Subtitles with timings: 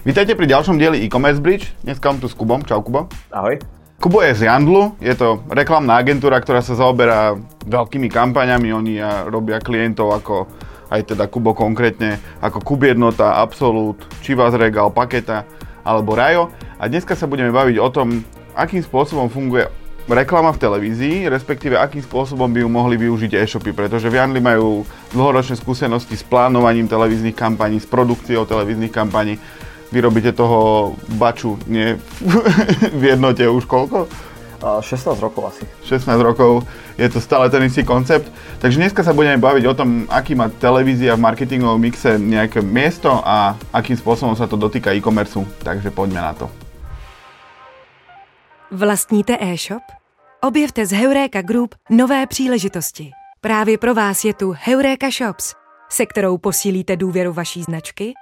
[0.00, 1.76] Vítajte pri ďalšom dieli e-commerce bridge.
[1.84, 2.64] Dneska mám tu s Kubom.
[2.64, 3.04] Čau Kubo.
[3.28, 3.60] Ahoj.
[4.00, 7.36] Kubo je z Jandlu, je to reklamná agentúra, ktorá sa zaoberá
[7.68, 8.72] veľkými kampaňami.
[8.72, 8.96] Oni
[9.28, 10.48] robia klientov ako
[10.88, 15.44] aj teda Kubo konkrétne, ako Kubiednota, Absolut, Chivas Regal, Paketa
[15.84, 16.48] alebo Rajo.
[16.80, 18.24] A dneska sa budeme baviť o tom,
[18.56, 19.68] akým spôsobom funguje
[20.08, 24.80] reklama v televízii, respektíve akým spôsobom by ju mohli využiť e-shopy, pretože Vianli majú
[25.12, 29.36] dlhoročné skúsenosti s plánovaním televíznych kampaní, s produkciou televíznych kampaní.
[29.90, 31.98] Vy robíte toho baču, nie
[33.00, 34.06] v jednote už koľko?
[34.60, 35.64] 16 rokov asi.
[35.88, 36.68] 16 rokov,
[37.00, 38.28] je to stále ten istý koncept.
[38.60, 43.08] Takže dneska sa budeme baviť o tom, aký má televízia v marketingovom mixe nejaké miesto
[43.24, 45.40] a akým spôsobom sa to dotýka e-commerce.
[45.64, 46.46] Takže poďme na to.
[48.70, 49.82] Vlastníte e-shop?
[50.44, 53.10] Objevte z Heuréka Group nové příležitosti.
[53.40, 55.54] Právě pro vás je tu Heuréka Shops,
[55.88, 58.12] se kterou posílíte důvěru vaší značky,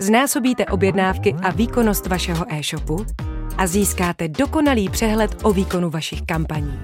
[0.00, 3.06] znásobíte objednávky a výkonnost vašeho e-shopu
[3.58, 6.80] a získáte dokonalý přehled o výkonu vašich kampaní.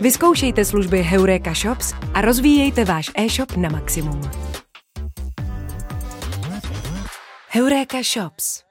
[0.00, 4.20] Vyzkoušejte služby Heuréka Shops a rozvíjejte váš e-shop na maximum.
[7.48, 8.62] Heuréka Shops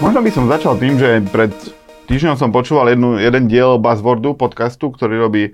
[0.00, 1.52] Možno by som začal tým, že pred
[2.08, 5.52] týždňom som počúval jednu, jeden diel Buzzwordu podcastu, ktorý robí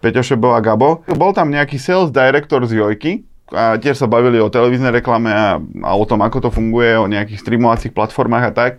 [0.00, 1.04] Peťo Šebo a Gabo.
[1.06, 3.12] Bol tam nejaký sales director z Jojky,
[3.50, 7.10] a tiež sa bavili o televíznej reklame a, a o tom, ako to funguje, o
[7.10, 8.72] nejakých streamovacích platformách a tak.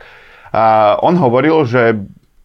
[0.52, 2.00] A on hovoril, že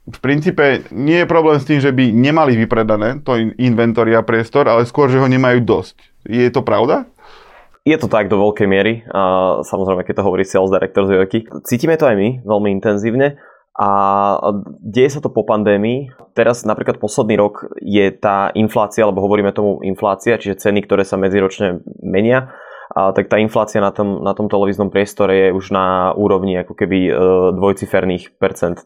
[0.07, 4.71] v princípe nie je problém s tým, že by nemali vypredané to inventory a priestor,
[4.71, 5.97] ale skôr, že ho nemajú dosť.
[6.27, 7.11] Je to pravda?
[7.87, 9.07] Je to tak do veľkej miery.
[9.15, 9.23] A
[9.63, 11.47] samozrejme, keď to hovorí sales director z Joky.
[11.63, 13.39] Cítime to aj my veľmi intenzívne.
[13.77, 13.89] A
[14.81, 16.09] deje sa to po pandémii.
[16.33, 21.21] Teraz napríklad posledný rok je tá inflácia, alebo hovoríme tomu inflácia, čiže ceny, ktoré sa
[21.21, 22.57] medziročne menia,
[22.97, 26.73] a tak tá inflácia na tom, na tom televíznom priestore je už na úrovni ako
[26.73, 27.13] keby e,
[27.53, 28.85] dvojciferných percent e,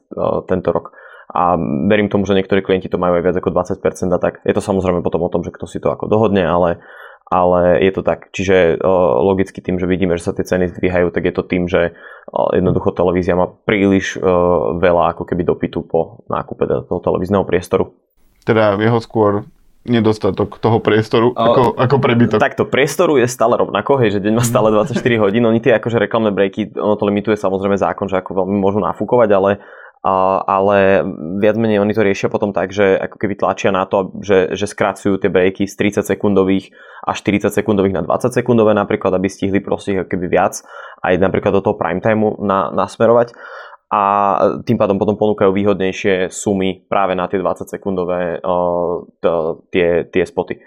[0.49, 0.97] tento rok.
[1.31, 1.55] A
[1.87, 4.43] verím tomu, že niektorí klienti to majú aj viac ako 20% a tak.
[4.43, 6.83] Je to samozrejme potom o tom, že kto si to ako dohodne, ale
[7.31, 8.35] ale je to tak.
[8.35, 8.83] Čiže
[9.23, 11.95] logicky tým, že vidíme, že sa tie ceny zdvíhajú, tak je to tým, že
[12.31, 14.19] jednoducho televízia má príliš
[14.77, 17.95] veľa ako keby dopytu po nákupe toho televízneho priestoru.
[18.43, 19.47] Teda jeho skôr
[19.81, 22.37] nedostatok toho priestoru ako, ako prebytok.
[22.37, 24.93] Takto, priestoru je stále rovnako, hej, že deň má stále 24
[25.25, 28.77] hodín, oni tie akože reklamné breaky, ono to limituje samozrejme zákon, že ako veľmi môžu
[28.85, 29.51] nafúkovať, ale
[30.01, 31.05] ale
[31.45, 34.65] viac menej oni to riešia potom tak, že ako keby tlačia na to, že, že
[34.65, 36.73] skracujú tie breaky z 30 sekundových
[37.05, 40.65] až 40 sekundových na 20 sekundové napríklad, aby stihli proste ako keby viac
[41.05, 43.37] aj napríklad do toho prime timeu na, nasmerovať
[43.91, 44.03] a
[44.63, 49.03] tým pádom potom ponúkajú výhodnejšie sumy práve na tie 20 sekundové uh,
[49.75, 50.63] tie, tie spoty.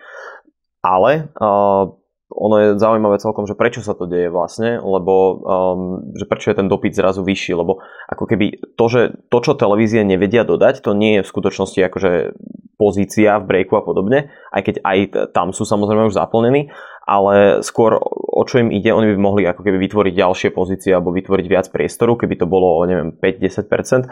[0.83, 2.02] Ale uh,
[2.33, 5.81] ono je zaujímavé celkom, že prečo sa to deje vlastne, lebo um,
[6.17, 10.01] že prečo je ten dopyt zrazu vyšší, lebo ako keby to, že to, čo televízie
[10.01, 12.11] nevedia dodať, to nie je v skutočnosti akože
[12.75, 14.97] pozícia v breaku a podobne, aj keď aj
[15.31, 16.73] tam sú samozrejme už zaplnení,
[17.05, 21.13] ale skôr o čo im ide, oni by mohli ako keby vytvoriť ďalšie pozície alebo
[21.13, 24.09] vytvoriť viac priestoru, keby to bolo neviem 5-10%.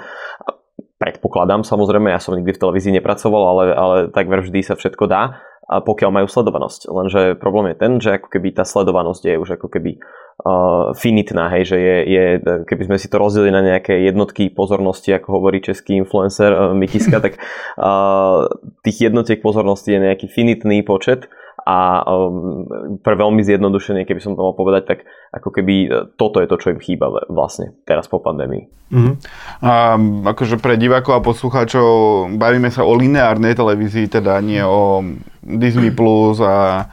[1.01, 5.41] Predpokladám samozrejme, ja som nikdy v televízii nepracoval, ale, ale takmer vždy sa všetko dá
[5.71, 6.91] a pokiaľ majú sledovanosť.
[6.91, 10.03] Lenže problém je ten, že ako keby tá sledovanosť je už ako keby
[10.43, 12.23] uh, finitná, hej, že je, je,
[12.67, 17.21] keby sme si to rozdelili na nejaké jednotky pozornosti, ako hovorí český influencer uh, Mitiska,
[17.25, 17.39] tak
[17.79, 18.51] uh,
[18.83, 22.65] tých jednotiek pozornosti je nejaký finitný počet a um,
[22.99, 24.99] pre veľmi zjednodušenie, keby som to mal povedať, tak
[25.31, 25.89] ako keby e,
[26.19, 28.67] toto je to, čo im chýba vlastne teraz po pandémii.
[28.91, 29.15] Uh-huh.
[29.63, 29.95] A
[30.35, 31.87] akože pre divákov a poslucháčov
[32.35, 35.05] bavíme sa o lineárnej televízii, teda nie o
[35.39, 36.87] Disney Plus a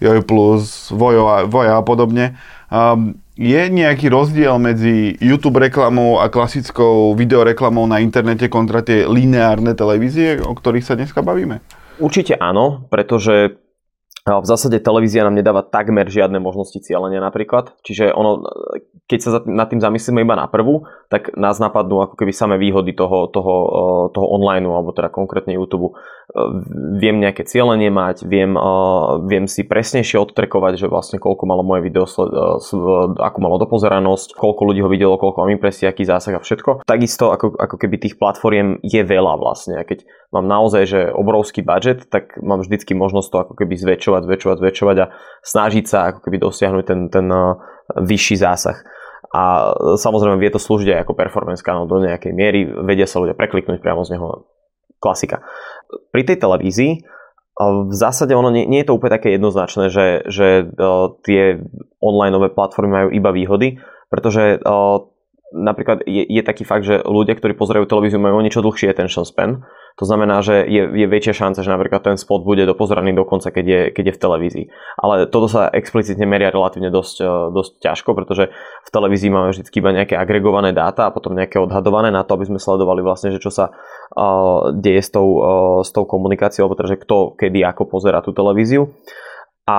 [0.00, 2.38] Joj Plus, Vojo a, Voja a podobne.
[2.70, 9.72] Um, je nejaký rozdiel medzi YouTube reklamou a klasickou videoreklamou na internete kontra tie lineárne
[9.72, 11.64] televízie, o ktorých sa dneska bavíme?
[12.00, 13.56] Určite áno, pretože
[14.28, 17.72] v zásade televízia nám nedáva takmer žiadne možnosti cieľenia napríklad.
[17.80, 18.44] Čiže ono,
[19.08, 22.92] keď sa nad tým zamyslíme iba na prvú, tak nás napadnú ako keby samé výhody
[22.92, 23.54] toho, toho,
[24.12, 25.96] toho online, alebo teda konkrétne YouTube.
[27.02, 28.54] Viem nejaké cieľenie mať, viem,
[29.26, 32.06] viem si presnejšie odtrekovať, že vlastne koľko malo moje video,
[33.18, 36.86] akú malo dopozeranosť, koľko ľudí ho videlo, koľko mám impresí, aký zásah a všetko.
[36.86, 39.82] Takisto ako, ako keby tých platformiem je veľa vlastne.
[39.82, 44.22] A keď mám naozaj že obrovský budget, tak mám vždycky možnosť to ako keby zväčšovať,
[44.30, 45.10] zväčšovať, zväčšovať a
[45.42, 47.58] snažiť sa ako keby dosiahnuť ten, ten uh,
[47.98, 48.78] vyšší zásah.
[49.34, 53.34] A samozrejme vie to slúžiť aj ako performance kanál do nejakej miery, vedia sa ľudia
[53.34, 54.46] prekliknúť priamo z neho
[55.00, 55.42] klasika.
[56.12, 57.02] Pri tej televízii
[57.60, 60.64] v zásade ono nie, nie je to úplne také jednoznačné, že, že
[61.28, 61.60] tie
[62.00, 63.76] online platformy majú iba výhody,
[64.08, 64.60] pretože
[65.50, 69.26] napríklad je, je taký fakt, že ľudia, ktorí pozerajú televíziu, majú o niečo dlhší attention
[69.26, 69.66] span.
[69.98, 73.64] To znamená, že je, je väčšia šanca, že napríklad ten spot bude dopozeraný dokonca, keď
[73.66, 74.66] je, keď je v televízii.
[74.96, 78.48] Ale toto sa explicitne meria relatívne dosť, e, dosť ťažko, pretože
[78.86, 82.48] v televízii máme vždy iba nejaké agregované dáta a potom nejaké odhadované na to, aby
[82.48, 83.74] sme sledovali vlastne, že čo sa
[84.82, 85.28] deje s tou,
[85.86, 88.90] s tou komunikáciou, alebo teda, že kto kedy ako pozera tú televíziu.
[89.70, 89.78] A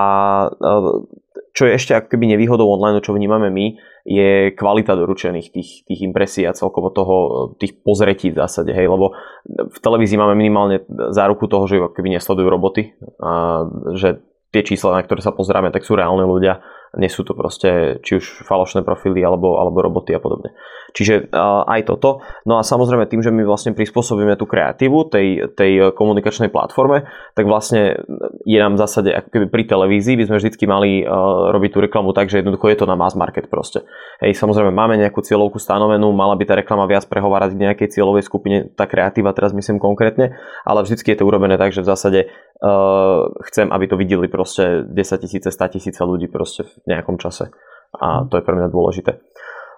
[1.52, 3.76] čo je ešte ako keby nevýhodou online, čo vnímame my,
[4.08, 7.16] je kvalita doručených tých, tých impresí a celkovo toho,
[7.60, 9.14] tých pozretí v zásade, hej, lebo
[9.46, 13.68] v televízii máme minimálne záruku toho, že keby nesledujú roboty, a
[14.00, 14.24] že
[14.56, 16.64] tie čísla, na ktoré sa pozeráme, tak sú reálne ľudia
[17.00, 20.52] nie sú to proste či už falošné profily alebo, alebo roboty a podobne.
[20.92, 22.20] Čiže uh, aj toto.
[22.44, 27.48] No a samozrejme tým, že my vlastne prispôsobíme tú kreatívu tej, tej komunikačnej platforme, tak
[27.48, 28.04] vlastne
[28.44, 31.80] je nám v zásade ako keby pri televízii by sme vždycky mali uh, robiť tú
[31.80, 33.88] reklamu tak, že jednoducho je to na mass market proste.
[34.20, 38.28] Hej, samozrejme máme nejakú cieľovku stanovenú, mala by tá reklama viac prehovárať k nejakej cieľovej
[38.28, 40.36] skupine, tá kreatíva teraz myslím konkrétne,
[40.68, 42.20] ale vždycky je to urobené tak, že v zásade
[42.62, 47.50] uh, chcem, aby to videli proste 10 tisíce, 100 tisíce ľudí proste v nejakom čase.
[47.98, 48.32] A mhm.
[48.32, 49.12] to je pre mňa dôležité.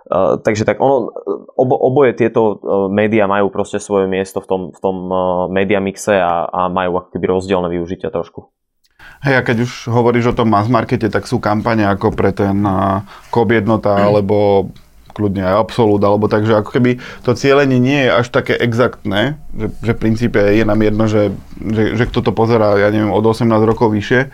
[0.03, 1.15] Uh, takže tak ono,
[1.55, 5.79] obo, oboje tieto uh, médiá majú proste svoje miesto v tom, v tom uh, media
[5.79, 8.51] mixe a, a majú ako keby rozdielne využitia trošku.
[9.23, 12.59] Hej, a keď už hovoríš o tom mass markete, tak sú kampane ako pre ten
[12.67, 12.99] uh,
[13.31, 14.03] KOB jednota, mm.
[14.11, 14.35] alebo
[15.13, 19.67] kľudne aj absolút, alebo takže ako keby to cieľenie nie je až také exaktné, že,
[19.85, 21.31] že v princípe je nám jedno, že,
[21.61, 24.33] že, že kto to pozerá, ja neviem, od 18 rokov vyššie,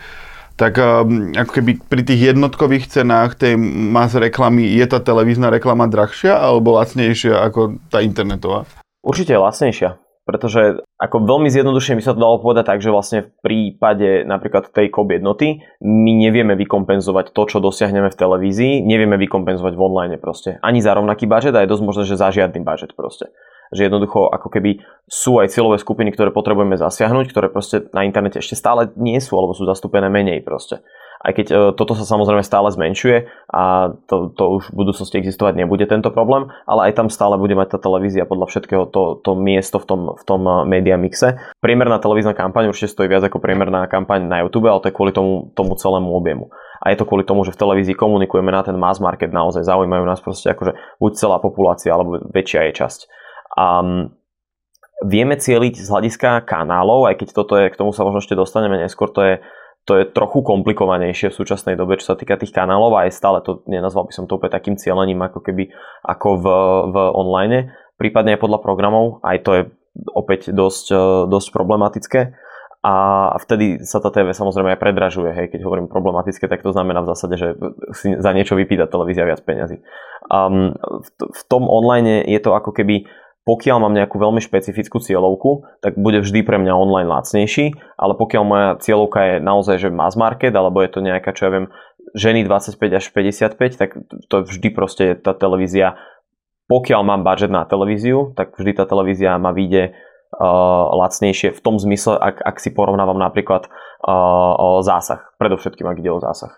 [0.60, 5.88] tak um, ako keby pri tých jednotkových cenách tej mas reklamy je tá televízna reklama
[5.88, 8.68] drahšia alebo lacnejšia ako tá internetová?
[9.00, 9.96] Určite lacnejšia,
[10.28, 14.68] pretože ako veľmi zjednodušene by sa to dalo povedať tak, že vlastne v prípade napríklad
[14.68, 20.20] tej COB jednoty my nevieme vykompenzovať to, čo dosiahneme v televízii, nevieme vykompenzovať v online
[20.20, 20.60] proste.
[20.60, 23.32] Ani za rovnaký budget a je dosť možné, že za žiadny budget proste
[23.70, 28.42] že jednoducho ako keby sú aj cieľové skupiny, ktoré potrebujeme zasiahnuť, ktoré proste na internete
[28.42, 30.82] ešte stále nie sú alebo sú zastúpené menej proste.
[31.20, 35.60] Aj keď e, toto sa samozrejme stále zmenšuje a to, to už v budúcnosti existovať
[35.60, 39.36] nebude tento problém, ale aj tam stále bude mať tá televízia podľa všetkého to, to
[39.36, 41.36] miesto v tom, v tom e, media mixe.
[41.60, 45.12] Priemerná televízna kampaň určite stojí viac ako priemerná kampaň na YouTube, ale to je kvôli
[45.12, 46.48] tomu, tomu celému objemu.
[46.80, 50.04] A je to kvôli tomu, že v televízii komunikujeme na ten mass market, naozaj zaujímajú
[50.08, 53.00] nás proste akože buď celá populácia alebo väčšia jej časť.
[53.60, 53.84] A
[55.04, 58.80] vieme cieliť z hľadiska kanálov, aj keď toto je, k tomu sa možno ešte dostaneme
[58.80, 59.34] neskôr, to je,
[59.88, 63.38] to je trochu komplikovanejšie v súčasnej dobe, čo sa týka tých kanálov a aj stále
[63.40, 65.72] to, nenazval by som to úplne takým cieľením ako keby
[66.04, 66.46] ako v,
[66.92, 69.62] v online, prípadne aj podľa programov, aj to je
[70.14, 70.86] opäť dosť,
[71.26, 72.20] dosť problematické
[72.80, 72.94] a
[73.36, 75.36] vtedy sa tá TV samozrejme aj predražuje.
[75.36, 75.46] Hej.
[75.52, 77.48] Keď hovorím problematické, tak to znamená v zásade, že
[77.92, 79.84] si za niečo vypýta televízia viac peňazí.
[80.32, 83.04] Um, v, v tom online je to ako keby
[83.48, 88.42] pokiaľ mám nejakú veľmi špecifickú cieľovku, tak bude vždy pre mňa online lacnejší, ale pokiaľ
[88.44, 91.66] moja cieľovka je naozaj že mass market, alebo je to nejaká, čo ja viem,
[92.12, 93.90] ženy 25 až 55, tak
[94.28, 95.96] to vždy proste tá televízia,
[96.68, 99.96] pokiaľ mám budget na televíziu, tak vždy tá televízia ma vyjde
[100.36, 106.12] uh, lacnejšie v tom zmysle, ak, ak si porovnávam napríklad uh, zásah, predovšetkým ak ide
[106.12, 106.54] o zásah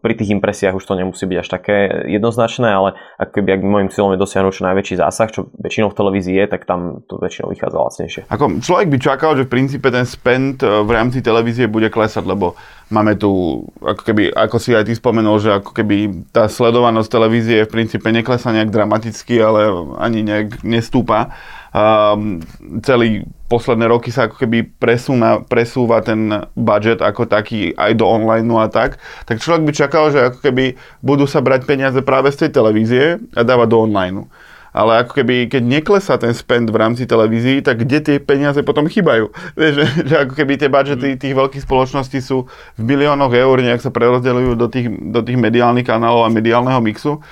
[0.00, 1.76] pri tých impresiách už to nemusí byť až také
[2.08, 5.98] jednoznačné, ale ak keby ak môjim cieľom je dosiahnuť čo najväčší zásah, čo väčšinou v
[5.98, 8.22] televízii je, tak tam to väčšinou vychádza lacnejšie.
[8.32, 12.24] Ako človek by čakal, že v princípe ten spend e, v rámci televízie bude klesať,
[12.24, 12.56] lebo
[12.88, 17.68] máme tu, ako keby, ako si aj ty spomenul, že ako keby tá sledovanosť televízie
[17.68, 19.68] v princípe neklesá nejak dramaticky, ale
[20.00, 21.36] ani nejak nestúpa
[21.78, 22.42] um,
[22.82, 28.44] celý posledné roky sa ako keby presúna, presúva ten budget ako taký aj do online
[28.58, 32.46] a tak, tak človek by čakal, že ako keby budú sa brať peniaze práve z
[32.46, 34.28] tej televízie a dávať do online.
[34.68, 38.84] Ale ako keby, keď neklesá ten spend v rámci televízií, tak kde tie peniaze potom
[38.84, 39.32] chýbajú?
[39.58, 43.80] Vieš, že, že ako keby tie budžety tých veľkých spoločností sú v miliónoch eur, nejak
[43.80, 47.24] sa prerozdeľujú do tých, do tých mediálnych kanálov a mediálneho mixu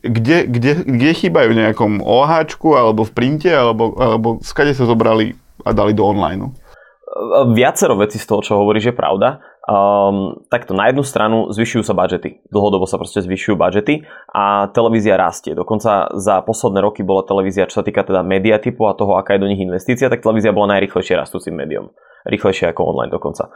[0.00, 5.36] kde, kde, kde chýbajú v nejakom OH alebo v printe, alebo, alebo skade sa zobrali
[5.64, 6.52] a dali do online?
[7.52, 9.42] Viacero vecí z toho, čo hovoríš, je pravda.
[9.68, 12.40] Um, takto na jednu stranu zvyšujú sa budžety.
[12.48, 14.00] Dlhodobo sa proste zvyšujú budžety
[14.32, 15.52] a televízia rastie.
[15.52, 19.36] Dokonca za posledné roky bola televízia, čo sa týka teda media typu a toho, aká
[19.36, 21.92] je do nich investícia, tak televízia bola najrychlejšie rastúcim médium.
[22.24, 23.52] Rýchlejšie ako online dokonca.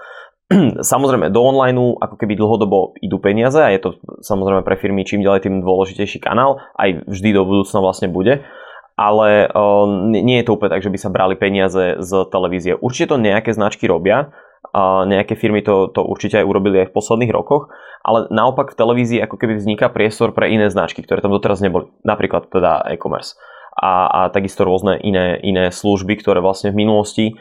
[0.92, 3.88] samozrejme do online ako keby dlhodobo idú peniaze a je to
[4.20, 8.44] samozrejme pre firmy čím ďalej tým dôležitejší kanál, aj vždy do budúcna vlastne bude.
[8.92, 12.76] ale uh, nie je to úplne tak, že by sa brali peniaze z televízie.
[12.76, 14.30] Určite to nejaké značky robia,
[14.76, 17.72] uh, nejaké firmy to, to určite aj urobili aj v posledných rokoch,
[18.04, 21.88] ale naopak v televízii ako keby vzniká priestor pre iné značky, ktoré tam doteraz neboli.
[22.04, 23.34] Napríklad teda e-commerce
[23.72, 27.40] a, a takisto rôzne iné, iné služby, ktoré vlastne v minulosti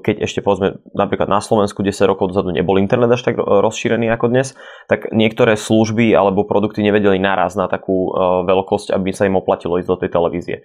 [0.00, 4.32] keď ešte povedzme napríklad na Slovensku 10 rokov dozadu nebol internet až tak rozšírený ako
[4.32, 4.56] dnes,
[4.88, 8.16] tak niektoré služby alebo produkty nevedeli naraz na takú eh,
[8.48, 10.56] veľkosť, aby sa im oplatilo ísť do tej televízie.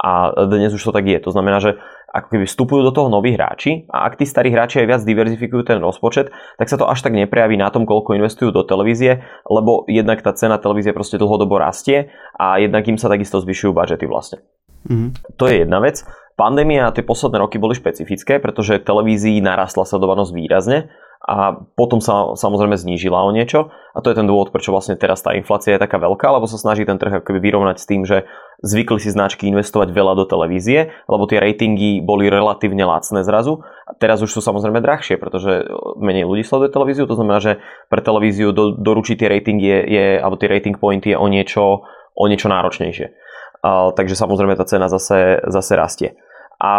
[0.00, 1.20] A dnes už to tak je.
[1.20, 1.76] To znamená, že
[2.08, 5.62] ako keby vstupujú do toho noví hráči a ak tí starí hráči aj viac diverzifikujú
[5.62, 9.84] ten rozpočet, tak sa to až tak neprejaví na tom, koľko investujú do televízie, lebo
[9.86, 14.40] jednak tá cena televízie proste dlhodobo rastie a jednak im sa takisto zvyšujú budžety vlastne.
[14.88, 15.36] Mm-hmm.
[15.36, 16.02] To je jedna vec.
[16.40, 20.88] Pandémia a tie posledné roky boli špecifické, pretože televízii narastla sledovanosť výrazne
[21.20, 25.20] a potom sa samozrejme znížila o niečo a to je ten dôvod, prečo vlastne teraz
[25.20, 28.24] tá inflácia je taká veľká, lebo sa snaží ten trh akoby vyrovnať s tým, že
[28.64, 33.92] zvykli si značky investovať veľa do televízie, lebo tie ratingy boli relatívne lacné zrazu a
[34.00, 35.68] teraz už sú samozrejme drahšie, pretože
[36.00, 37.60] menej ľudí sleduje televíziu, to znamená, že
[37.92, 41.84] pre televíziu do, doručiť tie ratingy je, je, alebo tie rating pointy je o niečo,
[42.16, 43.12] o niečo náročnejšie.
[43.60, 46.16] Uh, takže samozrejme tá cena zase, zase rastie.
[46.60, 46.72] A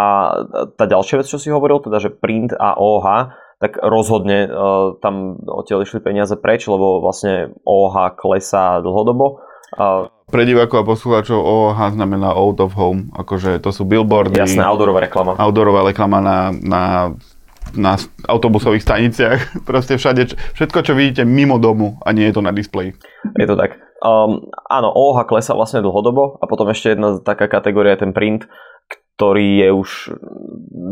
[0.78, 5.38] tá ďalšia vec, čo si hovoril, teda, že print a OH, tak rozhodne uh, tam
[5.42, 9.42] odtiaľ išli peniaze preč, lebo vlastne OH klesá dlhodobo.
[9.74, 14.38] Uh, Pre divákov a poslucháčov OH znamená out of home, akože to sú billboardy.
[14.38, 15.38] Jasné, outdoorová reklama.
[15.38, 16.82] Outdoorová reklama na, na,
[17.74, 17.92] na
[18.26, 19.38] autobusových staniciach.
[19.68, 22.98] Proste všade, všetko, čo vidíte mimo domu a nie je to na displeji.
[23.38, 23.78] Je to tak.
[24.02, 28.50] Um, áno, OH klesa vlastne dlhodobo a potom ešte jedna taká kategória je ten print,
[29.16, 29.90] ktorý je už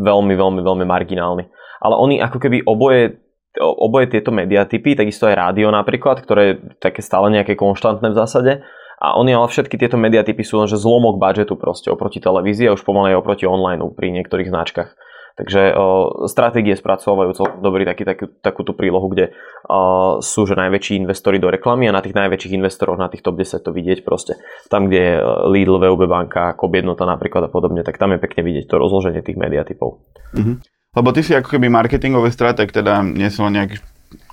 [0.05, 1.45] veľmi, veľmi, veľmi marginálny.
[1.81, 3.19] Ale oni ako keby oboje,
[3.59, 8.53] oboje tieto mediatypy, takisto aj rádio napríklad, ktoré je také stále nejaké konštantné v zásade,
[9.01, 12.85] a oni ale všetky tieto mediatypy sú lenže zlomok budžetu proste oproti televízii a už
[12.85, 14.93] pomaly oproti online pri niektorých značkách.
[15.39, 21.03] Takže uh, stratégie spracovajú celkom dobrý taký, takú, takúto prílohu, kde uh, sú že najväčší
[21.05, 24.41] investori do reklamy a na tých najväčších investoroch na tých top 10 to vidieť proste.
[24.67, 25.15] Tam, kde je
[25.51, 29.39] Lidl, VUB banka, Kobiednota napríklad a podobne, tak tam je pekne vidieť to rozloženie tých
[29.39, 30.03] mediatypov.
[30.35, 30.57] Mm-hmm.
[30.91, 33.79] Lebo ty si ako keby marketingový stratég, teda nie som nejaký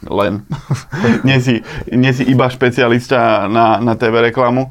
[0.05, 0.45] len.
[1.27, 4.69] nie, si, nie si iba špecialista na, na TV reklamu.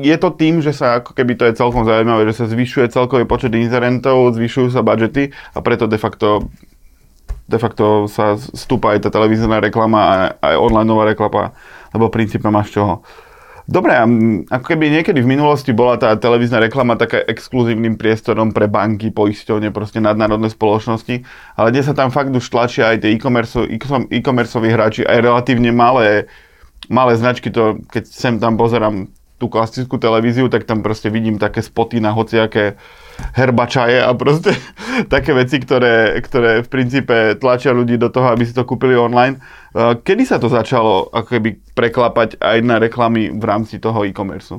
[0.00, 3.24] Je to tým, že sa ako keby to je celkom zaujímavé, že sa zvyšuje celkový
[3.28, 6.48] počet inzerentov, zvyšujú sa budžety a preto de facto
[7.44, 11.52] de facto sa stúpa aj tá televízna reklama a aj onlineová reklama,
[11.92, 13.04] lebo v princípe máš čoho.
[13.64, 13.96] Dobre,
[14.52, 19.72] ako keby niekedy v minulosti bola tá televízna reklama taká exkluzívnym priestorom pre banky, poisťovne,
[19.72, 21.24] proste nadnárodné spoločnosti,
[21.56, 26.28] ale dnes sa tam fakt už tlačia aj tie e-commerce, hráči, aj relatívne malé,
[26.92, 29.08] malé značky, to keď sem tam pozerám
[29.40, 32.76] tú klasickú televíziu, tak tam proste vidím také spoty na hociaké
[33.34, 34.54] herbačaje a proste
[35.14, 39.38] také veci, ktoré, ktoré v princípe tlačia ľudí do toho, aby si to kúpili online.
[39.74, 44.54] Kedy sa to začalo ako keby preklapať aj na reklamy v rámci toho e-commerce?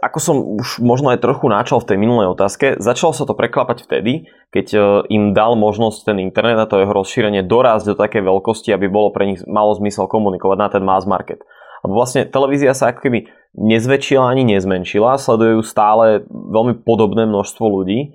[0.00, 3.88] ako som už možno aj trochu načal v tej minulej otázke, začalo sa to preklapať
[3.88, 4.78] vtedy, keď e,
[5.10, 9.10] im dal možnosť ten internet a to jeho rozšírenie dorásť do takej veľkosti, aby bolo
[9.10, 11.42] pre nich malo zmysel komunikovať na ten mass market.
[11.84, 13.18] Lebo vlastne televízia sa ako keby
[13.56, 18.14] nezväčšila ani nezmenšila, sledujú stále veľmi podobné množstvo ľudí.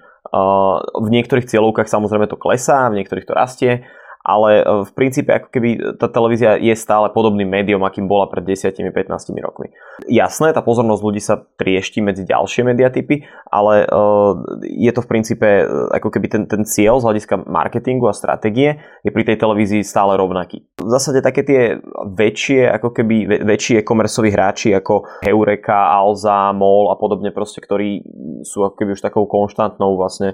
[0.95, 3.71] V niektorých cieľovkách samozrejme to klesá, v niektorých to rastie
[4.25, 5.69] ale e, v princípe ako keby
[6.01, 8.89] tá televízia je stále podobným médium, akým bola pred 10-15
[9.37, 9.69] rokmi.
[10.09, 13.21] Jasné, tá pozornosť ľudí sa triešti medzi ďalšie mediatypy,
[13.53, 14.33] ale uh,
[14.65, 18.81] je to v princípe e, ako keby ten, ten cieľ z hľadiska marketingu a stratégie
[19.05, 20.65] je pri tej televízii stále rovnaký.
[20.81, 21.77] V zásade také tie
[22.17, 28.01] väčšie, ako keby väčšie komercoví hráči ako Heureka, Alza, MOL a podobne proste, ktorí
[28.41, 30.33] sú ako keby už takou konštantnou vlastne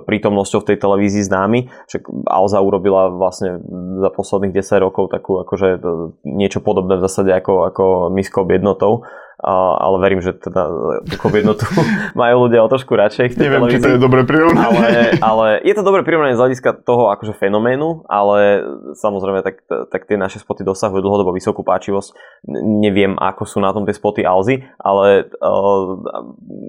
[0.00, 1.68] prítomnosťou v tej televízii známy.
[1.88, 3.60] Však Alza urobila vlastne
[4.00, 5.78] za posledných 10 rokov takú akože e,
[6.24, 7.84] niečo podobné v zásade ako, ako
[8.14, 9.04] miskou jednotou
[9.42, 10.70] ale verím, že teda
[11.10, 11.66] tú jednotu
[12.22, 13.34] majú ľudia o trošku radšej.
[13.34, 13.82] Neviem, televízii.
[13.82, 14.62] či to je dobré prirovnanie.
[14.62, 14.86] Ale,
[15.34, 18.62] ale je to dobré prirovnanie z hľadiska toho akože fenoménu, ale
[18.94, 22.14] samozrejme tak, tak tie naše spoty dosahujú dlhodobo vysokú páčivosť.
[22.54, 25.98] Neviem, ako sú na tom tie spoty Alzy, ale uh,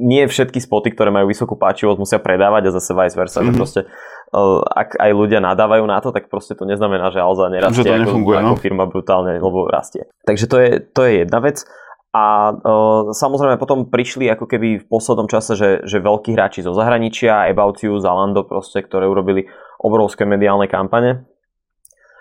[0.01, 3.45] nie všetky spoty, ktoré majú vysokú páčivosť, musia predávať a zase vice versa.
[3.45, 3.53] Mm-hmm.
[3.53, 7.85] proste uh, ak aj ľudia nadávajú na to, tak proste to neznamená, že Alza nerastie
[7.85, 8.57] že to ako, no?
[8.57, 10.09] ako firma brutálne, lebo rastie.
[10.25, 11.61] Takže to je, to je jedna vec.
[12.13, 16.69] A uh, samozrejme potom prišli ako keby v poslednom čase, že, že veľkí hráči zo
[16.77, 19.49] zahraničia, About You, Zalando proste, ktoré urobili
[19.81, 21.25] obrovské mediálne kampane.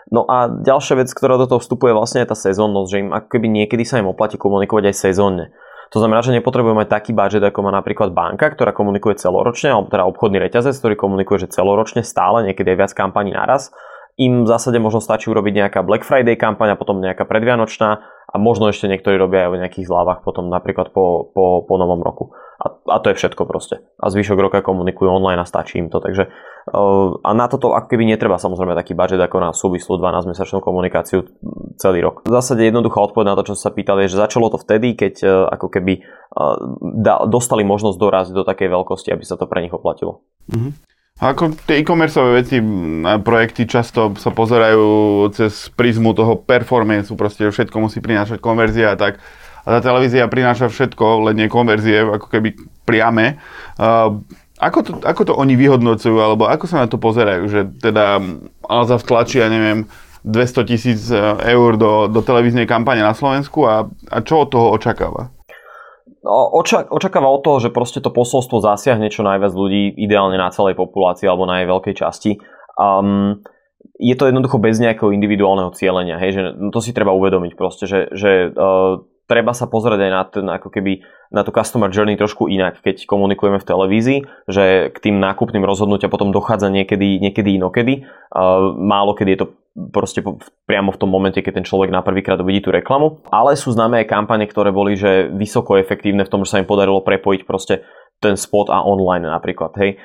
[0.08, 3.28] No a ďalšia vec, ktorá do toho vstupuje vlastne je tá sezónnosť, že im ako
[3.36, 5.52] keby niekedy sa im oplatí komunikovať aj sezónne.
[5.92, 9.92] To znamená, že nepotrebujeme mať taký budget, ako má napríklad banka, ktorá komunikuje celoročne, alebo
[9.92, 13.68] teda obchodný reťazec, ktorý komunikuje, že celoročne stále, niekedy aj viac kampaní naraz.
[14.16, 18.40] Im v zásade možno stačí urobiť nejaká Black Friday kampaň a potom nejaká predvianočná a
[18.40, 22.32] možno ešte niektorí robia aj o nejakých zľavách potom napríklad po, po, po novom roku.
[22.56, 23.84] A, a to je všetko proste.
[24.00, 26.00] A zvyšok roka komunikujú online a stačí im to.
[26.00, 26.32] Takže
[26.72, 31.28] uh, a na toto ako keby netreba samozrejme taký budget ako na súvislú 12-mesačnú komunikáciu
[31.76, 32.24] celý rok.
[32.24, 35.14] V zásade jednoduchá odpoveď na to, čo sa pýtali, je, že začalo to vtedy, keď
[35.26, 39.60] uh, ako keby uh, da, dostali možnosť doraziť do takej veľkosti, aby sa to pre
[39.60, 40.24] nich oplatilo.
[40.48, 40.91] Mm-hmm.
[41.22, 42.58] A ako tie e-commerce veci
[43.22, 44.82] projekty často sa pozerajú
[45.30, 49.22] cez prízmu toho performance, proste všetko musí prinášať konverzia a tak.
[49.62, 53.38] A tá televízia prináša všetko, len nie konverzie, ako keby priame.
[54.58, 58.18] Ako to, ako to oni vyhodnocujú, alebo ako sa na to pozerajú, že teda
[58.66, 59.86] Alza vtlačí, ja neviem,
[60.22, 61.18] 200 tisíc e,
[61.50, 65.34] eur do, do televíznej kampane na Slovensku a, a čo od toho očakáva?
[66.22, 70.54] No, očak- očakáva od toho, že proste to posolstvo zasiahne čo najviac ľudí, ideálne na
[70.54, 72.30] celej populácii alebo na jej veľkej časti.
[72.78, 73.42] Um,
[73.98, 78.14] je to jednoducho bez nejakého individuálneho cieľenia, hej, že to si treba uvedomiť proste, že,
[78.14, 79.02] že uh,
[79.32, 81.00] treba sa pozrieť aj na ten, ako keby,
[81.32, 86.12] na tú customer journey trošku inak, keď komunikujeme v televízii, že k tým nákupným rozhodnutia
[86.12, 88.04] potom dochádza niekedy, niekedy inokedy.
[88.76, 90.20] Málo kedy je to proste
[90.68, 93.24] priamo v tom momente, keď ten človek na prvýkrát uvidí tú reklamu.
[93.32, 96.68] Ale sú známe aj kampane, ktoré boli že vysoko efektívne v tom, že sa im
[96.68, 97.88] podarilo prepojiť proste
[98.22, 99.98] ten spot a online napríklad, hej.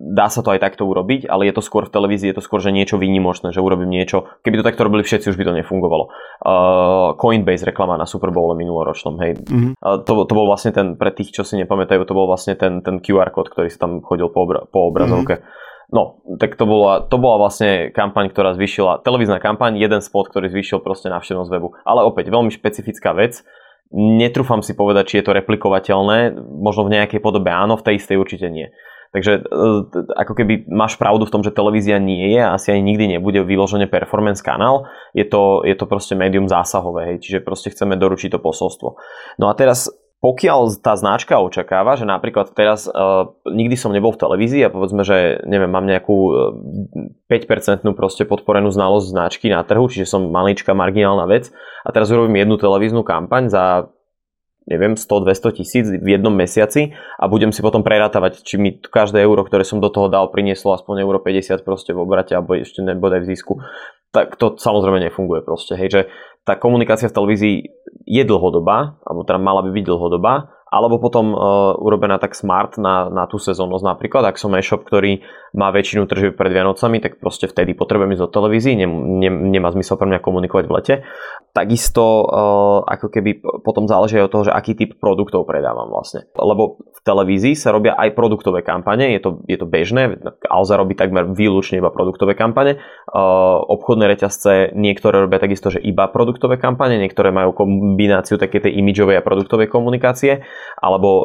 [0.00, 2.64] Dá sa to aj takto urobiť, ale je to skôr v televízii, je to skôr,
[2.64, 4.32] že niečo výnimočné, že urobím niečo.
[4.40, 6.08] Keby to takto robili všetci, už by to nefungovalo.
[7.20, 9.36] Coinbase reklama na Super Bowl minuloročnom, hej.
[9.36, 9.72] Mm-hmm.
[10.08, 13.04] To, to bol vlastne ten, pre tých, čo si nepamätajú, to bol vlastne ten, ten
[13.04, 15.44] QR kód, ktorý sa tam chodil po, obra- po obrazovke.
[15.44, 15.68] Mm-hmm.
[15.90, 20.46] No, tak to bola, to bola vlastne kampaň, ktorá zvýšila, televízna kampaň, jeden spot, ktorý
[20.46, 21.74] zvýšil proste návštevnosť webu.
[21.82, 23.42] Ale opäť, veľmi špecifická vec.
[23.90, 28.16] Netrúfam si povedať, či je to replikovateľné, možno v nejakej podobe áno, v tej istej
[28.22, 28.70] určite nie.
[29.10, 29.60] Takže e,
[30.14, 33.42] ako keby máš pravdu v tom, že televízia nie je a asi ani nikdy nebude
[33.42, 34.86] vyložené performance kanál.
[35.10, 38.94] Je to, je to proste médium zásahové, hej, čiže proste chceme doručiť to posolstvo.
[39.42, 44.20] No a teraz pokiaľ tá značka očakáva, že napríklad teraz uh, nikdy som nebol v
[44.20, 46.34] televízii a povedzme, že neviem, mám nejakú uh,
[47.32, 51.48] 5% proste podporenú znalosť značky na trhu, čiže som maličká marginálna vec
[51.84, 53.64] a teraz urobím jednu televíznu kampaň za
[54.68, 59.42] neviem, 100-200 tisíc v jednom mesiaci a budem si potom prerátavať, či mi každé euro,
[59.42, 63.26] ktoré som do toho dal, prinieslo aspoň euro 50 proste v obrate alebo ešte nebodaj
[63.26, 63.58] v zisku.
[64.14, 66.00] Tak to samozrejme nefunguje proste, hej, že
[66.44, 67.56] tá komunikácia v televízii
[68.08, 73.10] je dlhodobá, alebo teda mala by byť dlhodobá, alebo potom uh, urobená tak smart na,
[73.10, 75.18] na tú sezónnosť napríklad, ak som e-shop, ktorý
[75.50, 79.74] má väčšinu tržieb pred Vianocami, tak proste vtedy potrebujem ísť do televízii, ne, ne, nemá
[79.74, 80.94] zmysel pre mňa komunikovať v lete.
[81.50, 86.30] Takisto uh, ako keby potom záleží aj od toho, že aký typ produktov predávam vlastne.
[86.38, 90.94] Lebo v televízii sa robia aj produktové kampane, je to, je to bežné, Alza robí
[90.94, 97.02] takmer výlučne iba produktové kampane, uh, obchodné reťazce niektoré robia takisto, že iba produktové kampane,
[97.02, 100.46] niektoré majú kombináciu také tej imidžovej a produktovej komunikácie
[100.78, 101.24] alebo uh,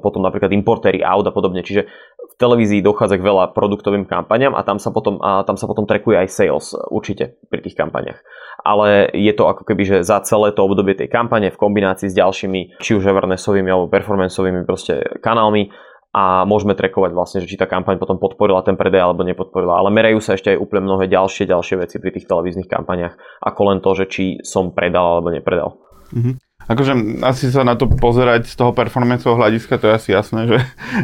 [0.00, 1.64] potom napríklad importéry aut a podobne.
[1.64, 1.88] Čiže
[2.32, 5.84] v televízii dochádza k veľa produktovým kampaniam a tam sa potom, a tam sa potom
[5.84, 8.20] trekuje aj sales určite pri tých kampaniach.
[8.62, 12.16] Ale je to ako keby, že za celé to obdobie tej kampane v kombinácii s
[12.16, 15.72] ďalšími, či už awarenessovými alebo performanceovými proste kanálmi
[16.12, 19.80] a môžeme trekovať vlastne, že či tá kampaň potom podporila ten predaj alebo nepodporila.
[19.80, 23.60] Ale merajú sa ešte aj úplne mnohé ďalšie, ďalšie veci pri tých televíznych kampaniach, ako
[23.72, 25.80] len to, že či som predal alebo nepredal.
[26.12, 26.34] Mm-hmm.
[26.70, 30.58] Akože asi sa na to pozerať z toho performanceového hľadiska, to je asi jasné, že,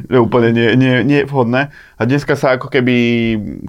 [0.07, 1.75] že úplne nie, nie, nie je vhodné.
[1.99, 2.95] A dneska sa ako keby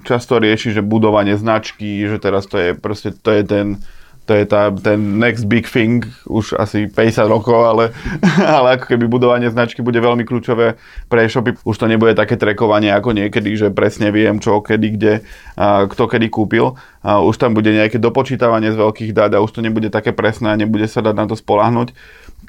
[0.06, 3.66] často rieši, že budovanie značky, že teraz to je proste, to je ten,
[4.30, 7.90] to je tá, ten next big thing, už asi 50 rokov, ale,
[8.62, 10.78] ale ako keby budovanie značky bude veľmi kľúčové
[11.10, 11.58] pre e-shopy.
[11.66, 15.26] Už to nebude také trekovanie ako niekedy, že presne viem čo, kedy, kde,
[15.58, 16.78] a kto kedy kúpil.
[17.02, 20.54] A už tam bude nejaké dopočítavanie z veľkých dát a už to nebude také presné
[20.54, 21.90] a nebude sa dať na to spolahnuť.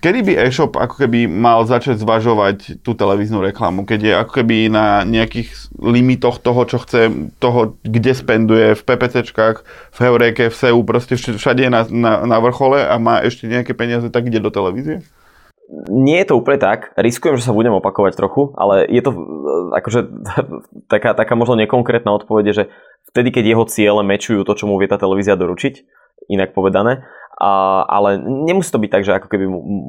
[0.01, 3.85] Kedy by e-shop ako keby mal začať zvažovať tú televíznu reklamu?
[3.85, 9.61] Keď je ako keby na nejakých limitoch toho, čo chce, toho, kde spenduje v PPCčkách,
[9.93, 14.09] v Heureke, v SEU, proste všade na, na, na vrchole a má ešte nejaké peniaze,
[14.09, 15.05] tak ide do televízie?
[15.93, 16.97] Nie je to úplne tak.
[16.97, 19.13] Riskujem, že sa budem opakovať trochu, ale je to
[19.77, 19.99] akože
[20.97, 22.63] taká, taká možno nekonkrétna odpoveď, že
[23.13, 25.85] vtedy, keď jeho ciele mečujú to, čo mu vie tá televízia doručiť,
[26.25, 27.05] inak povedané,
[27.41, 29.45] ale nemusí to byť tak, že ako keby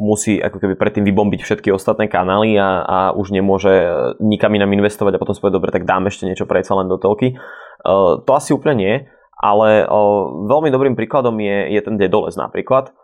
[0.08, 3.88] musí ako keby predtým vybombiť všetky ostatné kanály a, a už nemôže e,
[4.24, 7.36] nikam inám investovať a potom si dobre, tak dám ešte niečo predsa len do telky.
[7.82, 8.94] Uh, to asi úplne nie,
[9.36, 12.94] ale uh, veľmi dobrým príkladom je, je ten Dedoles napríklad,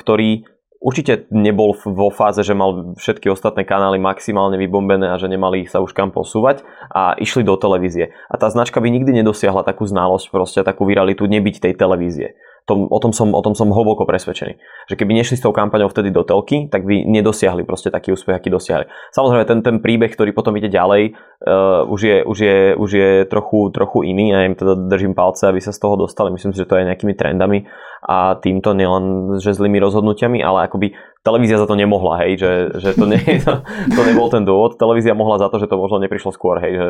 [0.00, 0.44] ktorý
[0.78, 5.80] určite nebol vo fáze, že mal všetky ostatné kanály maximálne vybombené a že nemali sa
[5.80, 6.60] už kam posúvať
[6.92, 8.12] a išli do televízie.
[8.28, 12.88] A tá značka by nikdy nedosiahla takú znalosť, proste takú viralitu nebyť tej televízie tom,
[12.88, 14.56] o, tom som, o tom som hlboko presvedčený.
[14.88, 18.40] Že keby nešli s tou kampaňou vtedy do telky, tak by nedosiahli proste taký úspech,
[18.40, 18.88] aký dosiahli.
[19.12, 21.12] Samozrejme, ten, ten príbeh, ktorý potom ide ďalej,
[21.44, 24.32] uh, už, je, už, je, už je trochu, trochu iný.
[24.32, 26.32] Ja im teda držím palce, aby sa z toho dostali.
[26.32, 27.68] Myslím si, že to je nejakými trendami
[28.04, 30.92] a týmto nielen že zlými rozhodnutiami, ale akoby
[31.24, 32.52] televízia za to nemohla, hej, že,
[32.84, 33.64] že to, nie, to,
[33.96, 34.76] to nebol ten dôvod.
[34.76, 36.88] Televízia mohla za to, že to možno neprišlo skôr, hej, že,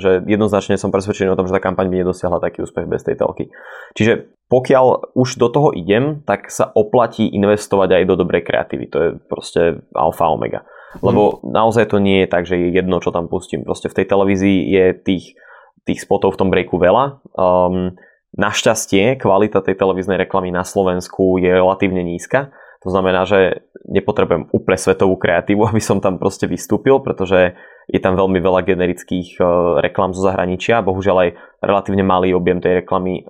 [0.00, 3.20] že jednoznačne som presvedčený o tom, že tá kampaň by nedosiahla taký úspech bez tej
[3.20, 3.52] telky.
[3.92, 8.84] Čiže pokiaľ už do toho idem, tak sa oplatí investovať aj do dobrej kreatívy.
[8.96, 10.64] To je proste alfa omega.
[11.04, 11.52] Lebo mm.
[11.52, 13.68] naozaj to nie je tak, že je jedno, čo tam pustím.
[13.68, 15.36] Proste v tej televízii je tých,
[15.84, 17.20] tých spotov v tom breaku veľa.
[17.36, 18.00] Um,
[18.40, 24.78] našťastie kvalita tej televíznej reklamy na Slovensku je relatívne nízka to znamená, že nepotrebujem úplne
[24.78, 27.58] svetovú kreatívu, aby som tam proste vystúpil, pretože
[27.90, 29.42] je tam veľmi veľa generických e,
[29.82, 30.86] reklam zo zahraničia.
[30.86, 31.30] Bohužiaľ aj
[31.62, 33.24] relatívne malý objem tej reklamy e,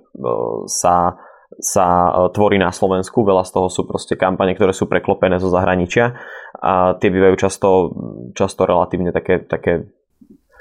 [0.69, 1.17] sa,
[1.57, 3.21] sa e, tvorí na Slovensku.
[3.25, 6.17] Veľa z toho sú proste kampane, ktoré sú preklopené zo zahraničia
[6.57, 7.69] a tie bývajú často,
[8.33, 9.93] často relatívne také, také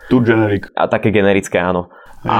[0.06, 0.70] tu generic.
[0.78, 1.90] A také generické, áno.
[2.24, 2.38] A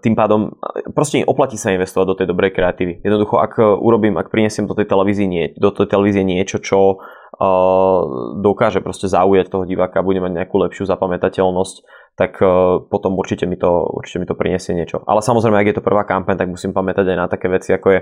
[0.00, 0.54] tým pádom
[0.94, 3.02] proste oplatí sa investovať do tej dobrej kreatívy.
[3.02, 8.00] Jednoducho, ak urobím, ak prinesiem do tej televízie, nie, do tej televízie niečo, čo uh,
[8.38, 11.76] dokáže proste zaujať toho diváka, bude mať nejakú lepšiu zapamätateľnosť,
[12.16, 15.04] tak uh, potom určite mi, to, určite mi to prinesie niečo.
[15.04, 17.88] Ale samozrejme, ak je to prvá kampaň, tak musím pamätať aj na také veci, ako
[17.92, 18.00] je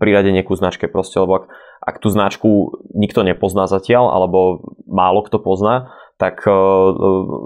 [0.00, 1.44] priradenie ku značke proste, lebo ak,
[1.86, 2.48] ak tú značku
[2.98, 6.42] nikto nepozná zatiaľ, alebo málo kto pozná, tak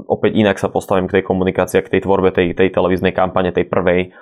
[0.09, 3.69] opäť inak sa postavím k tej komunikácii, k tej tvorbe tej, tej televíznej kampane, tej
[3.69, 4.17] prvej,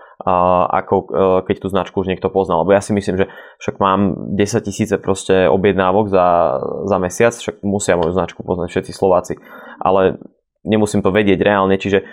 [0.74, 1.06] ako uh,
[1.46, 2.66] keď tú značku už niekto poznal.
[2.66, 3.26] Lebo ja si myslím, že
[3.62, 8.92] však mám 10 tisíce proste objednávok za, za mesiac, však musia moju značku poznať všetci
[8.92, 9.34] Slováci.
[9.80, 10.18] Ale
[10.64, 12.04] nemusím to vedieť reálne, čiže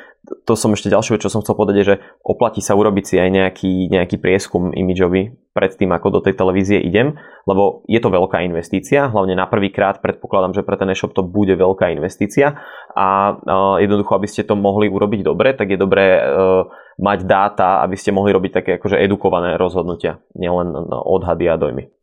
[0.48, 3.92] to som ešte ďalšie, čo som chcel povedať, že oplatí sa urobiť si aj nejaký,
[3.92, 9.12] nejaký prieskum imidžový pred tým, ako do tej televízie idem, lebo je to veľká investícia,
[9.12, 12.60] hlavne na prvý krát predpokladám, že pre ten e-shop to bude veľká investícia
[12.96, 13.36] a
[13.80, 16.68] jednoducho, aby ste to mohli urobiť dobre, tak je dobré uh,
[17.00, 21.97] mať dáta, aby ste mohli robiť také akože edukované rozhodnutia, nielen odhady a dojmy.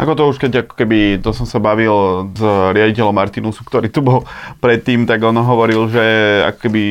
[0.00, 2.40] Ako to už keď ako keby, to som sa bavil s
[2.72, 4.24] riaditeľom Martinusu, ktorý tu bol
[4.56, 6.00] predtým, tak on hovoril, že
[6.48, 6.82] ako keby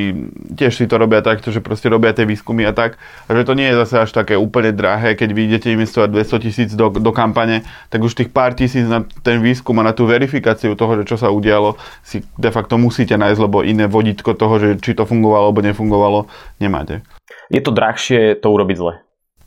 [0.54, 3.58] tiež si to robia takto, že proste robia tie výskumy a tak, a že to
[3.58, 7.10] nie je zase až také úplne drahé, keď vy idete investovať 200 tisíc do, do
[7.10, 11.10] kampane, tak už tých pár tisíc na ten výskum a na tú verifikáciu toho, že
[11.10, 15.10] čo sa udialo, si de facto musíte nájsť, lebo iné vodítko toho, že či to
[15.10, 16.30] fungovalo alebo nefungovalo,
[16.62, 17.02] nemáte.
[17.50, 18.94] Je to drahšie to urobiť zle.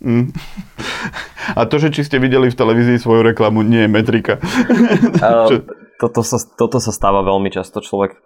[0.03, 0.35] Mm.
[1.55, 4.35] A to, že či ste videli v televízii svoju reklamu, nie je metrika.
[5.23, 5.63] Uh,
[6.03, 7.79] toto, sa, toto sa stáva veľmi často.
[7.79, 8.19] Človek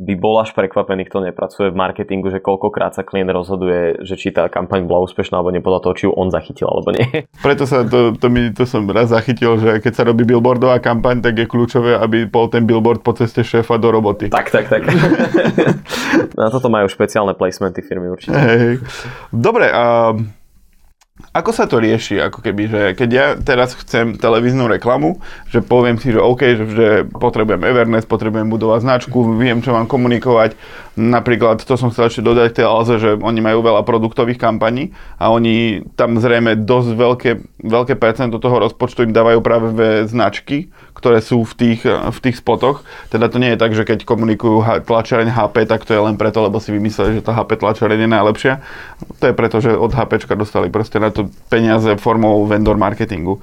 [0.00, 4.32] by bol až prekvapený, kto nepracuje v marketingu, že koľkokrát sa klient rozhoduje, že či
[4.32, 7.28] tá kampaň bola úspešná alebo nie podľa toho, či ju on zachytil alebo nie.
[7.46, 11.20] Preto sa to, to, mi, to som raz zachytil, že keď sa robí billboardová kampaň,
[11.20, 14.32] tak je kľúčové, aby bol ten billboard po ceste šéfa do roboty.
[14.32, 14.88] Tak, tak, tak.
[16.40, 18.34] Na toto majú špeciálne placementy firmy určite.
[18.34, 18.80] Hey.
[19.30, 20.39] Dobre, a uh
[21.30, 25.20] ako sa to rieši, ako keby, že keď ja teraz chcem televíznu reklamu,
[25.52, 29.86] že poviem si, že OK, že, že potrebujem Everness, potrebujem budovať značku, viem, čo mám
[29.86, 30.56] komunikovať.
[30.98, 34.90] Napríklad, to som chcel ešte dodať tej Alze, že oni majú veľa produktových kampaní
[35.22, 37.30] a oni tam zrejme dosť veľké,
[37.62, 39.70] veľké percento toho rozpočtu im dávajú práve
[40.10, 42.82] značky, ktoré sú v tých, v tých spotoch.
[43.08, 46.42] Teda to nie je tak, že keď komunikujú tlačareň HP, tak to je len preto,
[46.42, 48.52] lebo si vymysleli, že tá HP tlačareň je najlepšia.
[49.22, 53.38] To je preto, že od HP dostali proste na to to peniaze formou vendor marketingu.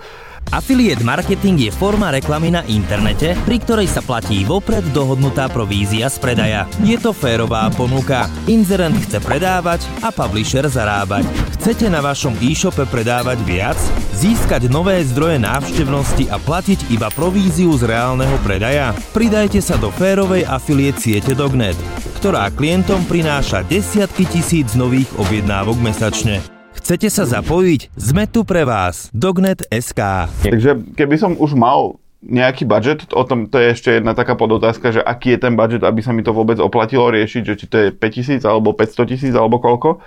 [0.48, 6.24] Affiliate marketing je forma reklamy na internete, pri ktorej sa platí vopred dohodnutá provízia z
[6.24, 6.64] predaja.
[6.88, 8.32] Je to férová ponuka.
[8.48, 11.28] Inzerent chce predávať a publisher zarábať.
[11.60, 13.76] Chcete na vašom e-shope predávať viac?
[14.16, 18.96] Získať nové zdroje návštevnosti a platiť iba províziu z reálneho predaja?
[19.12, 21.76] Pridajte sa do férovej affiliate siete Dognet,
[22.24, 26.57] ktorá klientom prináša desiatky tisíc nových objednávok mesačne.
[26.88, 28.00] Chcete sa zapojiť?
[28.00, 29.12] Sme tu pre vás.
[29.12, 34.40] Dognet.sk Takže keby som už mal nejaký budget, o tom to je ešte jedna taká
[34.40, 37.66] podotázka, že aký je ten budget, aby sa mi to vôbec oplatilo riešiť, že či
[37.68, 40.00] to je 5000 alebo 500 tisíc alebo koľko.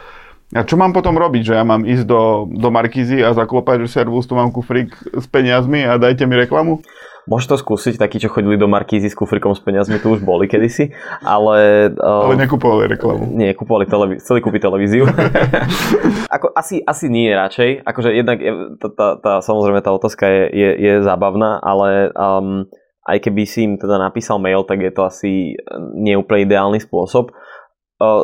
[0.57, 1.53] A čo mám potom robiť?
[1.53, 5.29] Že ja mám ísť do, do Markízy a zaklopať, že servus, tu mám kufrík s
[5.29, 6.81] peniazmi a dajte mi reklamu?
[7.31, 10.51] Môžeš to skúsiť, takí, čo chodili do Markízy s kufrikom s peniazmi, tu už boli
[10.51, 10.91] kedysi,
[11.23, 11.89] ale...
[11.95, 13.31] Uh, ale nekupovali reklamu.
[13.31, 15.07] Nie, kupovali televí- chceli kúpiť televíziu.
[16.35, 18.39] Ako, asi, asi nie radšej, akože jednak
[18.83, 22.67] tá, tá, tá, samozrejme tá otázka je, je, je zábavná, ale um,
[23.07, 25.55] aj keby si im teda napísal mail, tak je to asi
[25.95, 27.35] neúplne ideálny spôsob.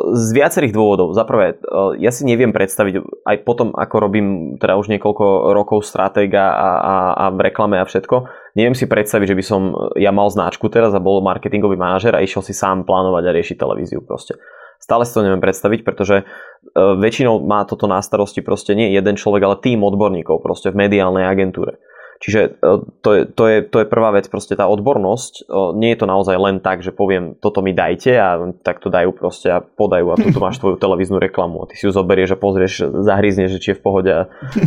[0.09, 1.13] Z viacerých dôvodov.
[1.13, 1.61] Za prvé,
[2.01, 2.97] ja si neviem predstaviť,
[3.29, 7.85] aj potom, ako robím teda už niekoľko rokov stratéga a, a, a v reklame a
[7.85, 8.25] všetko,
[8.57, 9.61] neviem si predstaviť, že by som
[9.93, 13.57] ja mal značku teraz a bol marketingový manažer a išiel si sám plánovať a riešiť
[13.61, 14.41] televíziu proste.
[14.81, 16.25] Stále si to neviem predstaviť, pretože
[16.73, 21.25] väčšinou má toto na starosti proste nie jeden človek, ale tým odborníkov proste v mediálnej
[21.25, 21.77] agentúre.
[22.17, 22.71] Čiže e,
[23.05, 26.07] to je, to, je, to je prvá vec, proste tá odbornosť, e, nie je to
[26.09, 30.13] naozaj len tak, že poviem, toto mi dajte a tak to dajú proste a podajú
[30.13, 33.61] a tu máš tvoju televíznu reklamu a ty si ju zoberieš a pozrieš, zahryzneš, že
[33.61, 34.21] či je v pohode a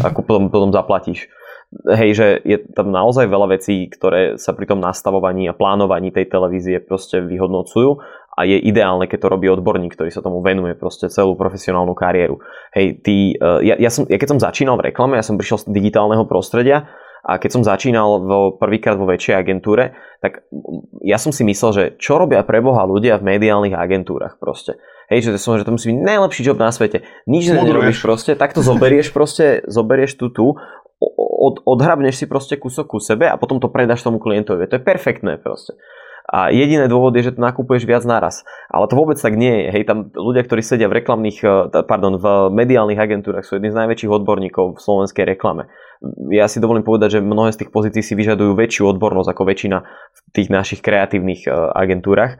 [0.06, 1.26] ako potom, potom zaplatíš.
[1.86, 6.26] Hej, že je tam naozaj veľa vecí, ktoré sa pri tom nastavovaní a plánovaní tej
[6.26, 8.02] televízie proste vyhodnocujú
[8.34, 12.42] a je ideálne, keď to robí odborník, ktorý sa tomu venuje proste celú profesionálnu kariéru.
[12.74, 15.62] Hej, ty, e, ja, ja, som, ja keď som začínal v reklame, ja som prišiel
[15.62, 19.92] z digitálneho prostredia a keď som začínal vo, prvýkrát vo väčšej agentúre,
[20.24, 20.44] tak
[21.04, 24.80] ja som si myslel, že čo robia pre Boha ľudia v mediálnych agentúrach proste.
[25.12, 27.02] Hej, že to, som, že to musí byť najlepší job na svete.
[27.26, 30.54] Nič nerobíš proste, tak to zoberieš proste, zoberieš tu tu,
[31.40, 34.68] od, odhrabneš si proste kúsok ku sebe a potom to predáš tomu klientovi.
[34.68, 35.74] To je perfektné proste.
[36.30, 38.46] A jediný dôvod je, že to nakupuješ viac naraz.
[38.70, 39.68] Ale to vôbec tak nie je.
[39.74, 43.78] Hej, tam ľudia, ktorí sedia v reklamných, eh, pardon, v mediálnych agentúrach sú jedni z
[43.82, 45.66] najväčších odborníkov v slovenskej reklame
[46.32, 49.78] ja si dovolím povedať, že mnohé z tých pozícií si vyžadujú väčšiu odbornosť ako väčšina
[49.84, 52.36] v tých našich kreatívnych e, agentúrach.
[52.36, 52.38] E,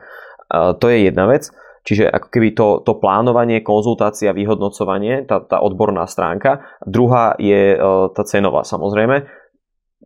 [0.81, 1.53] to je jedna vec.
[1.81, 6.61] Čiže ako keby to, to plánovanie, konzultácia, vyhodnocovanie, tá, tá odborná stránka.
[6.85, 7.77] Druhá je e,
[8.13, 9.25] tá cenová samozrejme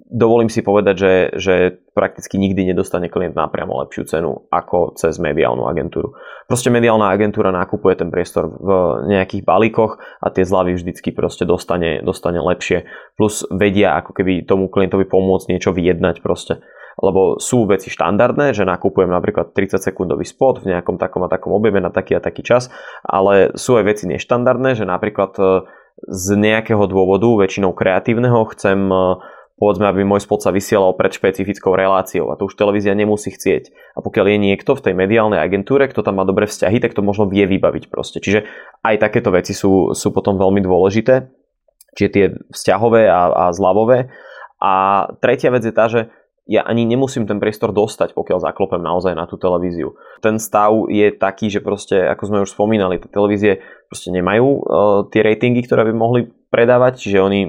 [0.05, 1.53] dovolím si povedať, že, že
[1.97, 6.13] prakticky nikdy nedostane klient napriamo lepšiu cenu ako cez mediálnu agentúru.
[6.45, 8.69] Proste mediálna agentúra nakupuje ten priestor v
[9.09, 12.85] nejakých balíkoch a tie zľavy vždycky proste dostane, dostane lepšie.
[13.17, 16.61] Plus vedia ako keby tomu klientovi pomôcť niečo vyjednať proste.
[16.95, 21.51] Lebo sú veci štandardné, že nakupujem napríklad 30 sekundový spot v nejakom takom a takom
[21.51, 22.71] objeme na taký a taký čas,
[23.03, 25.43] ale sú aj veci neštandardné, že napríklad e,
[26.07, 28.95] z nejakého dôvodu, väčšinou kreatívneho, chcem e,
[29.55, 33.71] povedzme, aby môj spot sa vysielal pred špecifickou reláciou a to už televízia nemusí chcieť.
[33.95, 36.99] A pokiaľ je niekto v tej mediálnej agentúre, kto tam má dobré vzťahy, tak to
[36.99, 38.19] možno vie vybaviť proste.
[38.19, 38.43] Čiže
[38.83, 41.31] aj takéto veci sú, sú potom veľmi dôležité.
[41.95, 44.11] Čiže tie vzťahové a, a zľavové.
[44.59, 46.11] A tretia vec je tá, že
[46.45, 49.97] ja ani nemusím ten priestor dostať, pokiaľ zaklopem naozaj na tú televíziu.
[50.21, 54.61] Ten stav je taký, že proste, ako sme už spomínali, tie televízie proste nemajú uh,
[55.09, 57.41] tie ratingy, ktoré by mohli predávať, čiže oni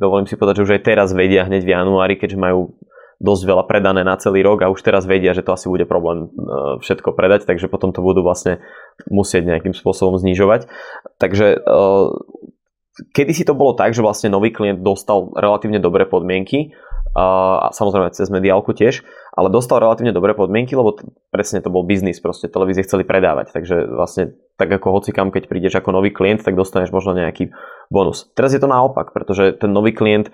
[0.00, 2.76] dovolím si povedať, že už aj teraz vedia hneď v januári, keďže majú
[3.20, 6.32] dosť veľa predané na celý rok a už teraz vedia, že to asi bude problém
[6.32, 8.64] e, všetko predať, takže potom to budú vlastne
[9.12, 10.64] musieť nejakým spôsobom znižovať.
[11.20, 11.58] Takže e,
[13.12, 16.72] kedy si to bolo tak, že vlastne nový klient dostal relatívne dobré podmienky
[17.10, 19.02] a samozrejme cez mediálku tiež,
[19.34, 20.94] ale dostal relatívne dobré podmienky, lebo
[21.34, 25.74] presne to bol biznis, proste televízie chceli predávať, takže vlastne tak ako hocikam, keď prídeš
[25.74, 27.50] ako nový klient, tak dostaneš možno nejaký
[27.90, 28.30] bonus.
[28.38, 30.30] Teraz je to naopak, pretože ten nový klient,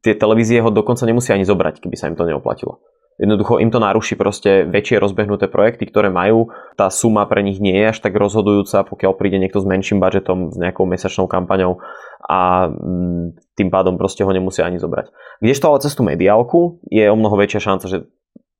[0.00, 2.80] tie televízie ho dokonca nemusia ani zobrať, keby sa im to neoplatilo.
[3.14, 6.50] Jednoducho im to naruší proste väčšie rozbehnuté projekty, ktoré majú.
[6.74, 10.50] Tá suma pre nich nie je až tak rozhodujúca, pokiaľ príde niekto s menším budžetom,
[10.50, 11.78] s nejakou mesačnou kampaňou
[12.26, 15.14] a mm, tým pádom proste ho nemusia ani zobrať.
[15.38, 17.98] Kdežto ale cez tú mediálku je o mnoho väčšia šanca, že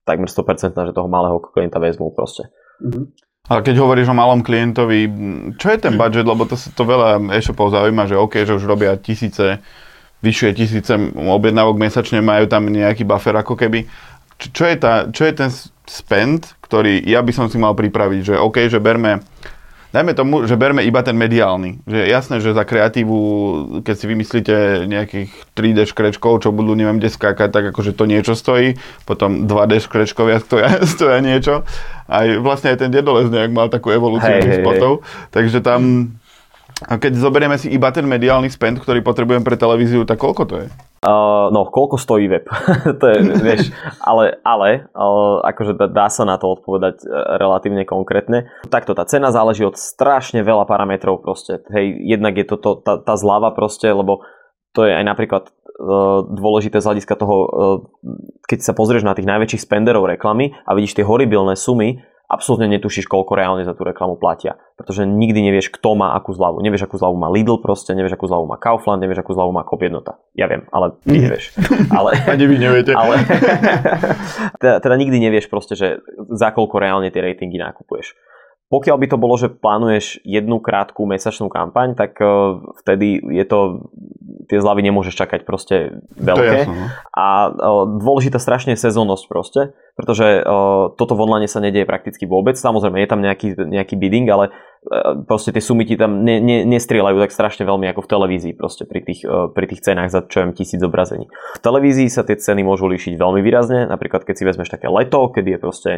[0.07, 2.47] takmer 100% že toho malého klienta vezmú proste.
[2.79, 3.34] Mm-hmm.
[3.44, 5.04] Ale keď hovoríš o malom klientovi,
[5.61, 8.96] čo je ten budget, lebo to, to veľa e-shopov zaujíma, že OK, že už robia
[8.96, 9.61] tisíce,
[10.24, 13.85] vyššie tisíce objednávok mesačne, majú tam nejaký buffer ako keby.
[14.40, 15.52] Čo, čo, je, tá, čo je ten
[15.85, 19.20] spend, ktorý ja by som si mal pripraviť, že OK, že berme
[19.94, 21.87] dajme tomu, že berme iba ten mediálny.
[21.87, 23.18] Že jasné, že za kreatívu,
[23.87, 24.54] keď si vymyslíte
[24.90, 28.74] nejakých 3D škrečkov, čo budú neviem kde skákať, tak akože to niečo stojí.
[29.07, 31.62] Potom 2D škrečkovia stoja, stoja niečo.
[32.04, 35.00] Aj vlastne aj ten dedolez nejak mal takú evolúciu hey, spotov.
[35.00, 35.32] Hey.
[35.32, 35.80] Takže tam,
[36.84, 40.54] a keď zoberieme si iba ten mediálny spend, ktorý potrebujem pre televíziu, tak koľko to
[40.64, 40.68] je?
[41.04, 42.48] Uh, no, koľko stojí web?
[43.00, 43.68] to je, vieš,
[44.00, 48.48] ale, ale uh, akože dá, dá sa na to odpovedať uh, relatívne konkrétne.
[48.68, 51.60] Takto, tá cena záleží od strašne veľa parametrov proste.
[51.72, 54.24] Hej, jednak je to, to tá, tá zľava proste, lebo
[54.74, 55.54] to je aj napríklad
[56.30, 57.48] dôležité z hľadiska toho, uh,
[58.46, 63.04] keď sa pozrieš na tých najväčších spenderov reklamy a vidíš tie horibilné sumy, absolútne netušíš,
[63.04, 64.56] koľko reálne za tú reklamu platia.
[64.74, 66.64] Pretože nikdy nevieš, kto má akú zľavu.
[66.64, 69.62] Nevieš, akú zľavu má Lidl proste, nevieš, akú zľavu má Kaufland, nevieš, akú zľavu má
[69.62, 70.18] Kop jednota.
[70.32, 71.52] Ja viem, ale ty nevieš.
[71.92, 72.92] Ale, Ani vy neviete.
[73.00, 73.20] Ale,
[74.60, 76.00] teda, teda nikdy nevieš proste, že
[76.32, 78.16] za koľko reálne tie ratingy nakupuješ.
[78.72, 83.88] Pokiaľ by to bolo, že plánuješ jednu krátku mesačnú kampaň, tak uh, vtedy je to,
[84.48, 86.64] tie zľavy nemôžeš čakať proste veľké.
[86.64, 86.87] jasné, no.
[87.12, 92.24] A uh, dôležitá strašne je sezónnosť proste, pretože uh, toto v online sa nedieje prakticky
[92.24, 92.57] vôbec.
[92.57, 94.50] Samozrejme, je tam nejaký, nejaký bidding, ale
[95.24, 98.85] proste tie sumy ti tam ne, ne, nestrieľajú tak strašne veľmi ako v televízii proste
[98.85, 101.33] pri tých, pri tých cenách za čo viem tisíc zobrazení.
[101.57, 105.33] V televízii sa tie ceny môžu líšiť veľmi výrazne, napríklad keď si vezmeš také leto,
[105.33, 105.92] kedy je proste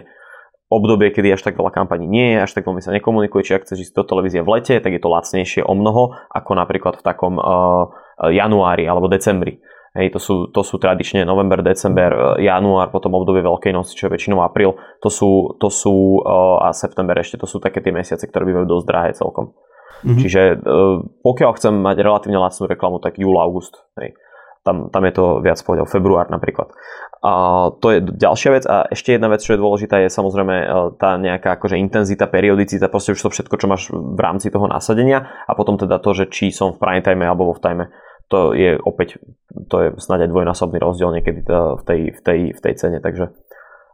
[0.67, 3.65] obdobie, kedy až tak veľa kampaní nie je, až tak veľmi sa nekomunikuje, či ak
[3.67, 7.07] chceš ísť do televízie v lete, tak je to lacnejšie o mnoho, ako napríklad v
[7.07, 7.91] takom uh,
[8.27, 9.63] januári alebo decembri.
[9.97, 14.11] Hej, to sú, to sú tradične november, december, uh, január, potom obdobie Veľkej noci, čo
[14.11, 17.95] je väčšinou apríl, to sú, to sú uh, a september ešte, to sú také tie
[17.95, 19.55] mesiace, ktoré bývajú dosť drahé celkom.
[20.03, 20.19] Mm-hmm.
[20.19, 23.87] Čiže uh, pokiaľ chcem mať relatívne lacnú reklamu, tak júl, august.
[23.97, 24.19] Hej
[24.67, 26.75] tam, tam je to viac povedal február napríklad.
[27.23, 27.33] A
[27.79, 30.67] to je ďalšia vec a ešte jedna vec, čo je dôležitá je samozrejme e,
[30.99, 35.47] tá nejaká akože intenzita, periodicita, proste už to všetko, čo máš v rámci toho nasadenia
[35.47, 37.85] a potom teda to, že či som v prime time alebo v time,
[38.27, 39.23] to je opäť,
[39.71, 43.31] to je snáď aj dvojnásobný rozdiel niekedy v tej, v tej, v tej cene, takže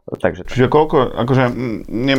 [0.03, 1.43] Takže Čiže koľko, akože,
[1.87, 2.15] ne,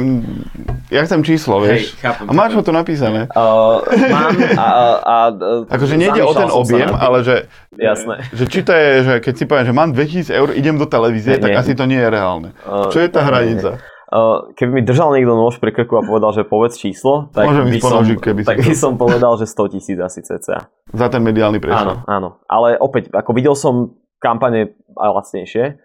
[0.88, 1.92] ja chcem číslo, vieš.
[1.92, 3.28] Hej, chápem, a máš ho tu napísané.
[3.36, 4.68] Uh, mám a,
[5.04, 7.36] a, a Akože nejde o ten objem, ale že,
[7.76, 8.24] Jasné.
[8.32, 11.36] že či to je, že keď si poviem, že mám 2000 eur, idem do televízie,
[11.36, 11.60] Nie, tak nie.
[11.60, 12.56] asi to nie je reálne.
[12.64, 13.70] Uh, Čo je tá nie, hranica?
[14.08, 17.68] Uh, keby mi držal niekto nôž pri krku a povedal, že povedz číslo, tak, Môžem
[17.68, 20.72] by som, keby tak by som povedal, že 100 tisíc asi cca.
[20.72, 22.00] Za ten mediálny priestor.
[22.00, 22.28] Áno, áno.
[22.48, 23.92] Ale opäť, ako videl som
[24.24, 25.83] kampane aj lacnejšie,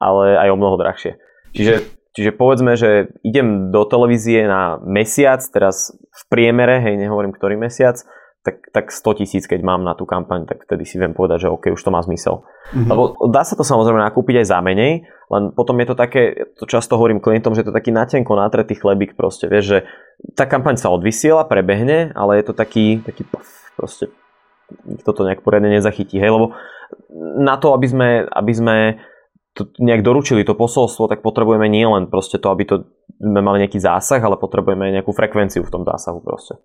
[0.00, 1.16] ale aj o mnoho drahšie.
[1.56, 1.74] Čiže,
[2.12, 7.96] čiže povedzme, že idem do televízie na mesiac, teraz v priemere, hej, nehovorím ktorý mesiac,
[8.46, 11.48] tak, tak 100 tisíc, keď mám na tú kampaň, tak vtedy si viem povedať, že
[11.50, 12.46] OK, už to má zmysel.
[12.70, 12.86] Mhm.
[12.86, 16.64] Lebo dá sa to samozrejme nakúpiť aj za menej, len potom je to také, to
[16.70, 19.78] často hovorím klientom, že je to taký natenko natretý chlebík proste, vieš, že
[20.38, 23.26] tá kampaň sa odvysiela, prebehne, ale je to taký, taký
[23.74, 24.14] proste
[24.86, 26.54] nikto to nejak poriadne nezachytí, hej, lebo
[27.38, 28.76] na to, aby sme, aby sme
[29.56, 32.84] to nejak doručili to posolstvo, tak potrebujeme nie len proste to, aby to
[33.16, 36.60] sme mali nejaký zásah, ale potrebujeme aj nejakú frekvenciu v tom zásahu proste.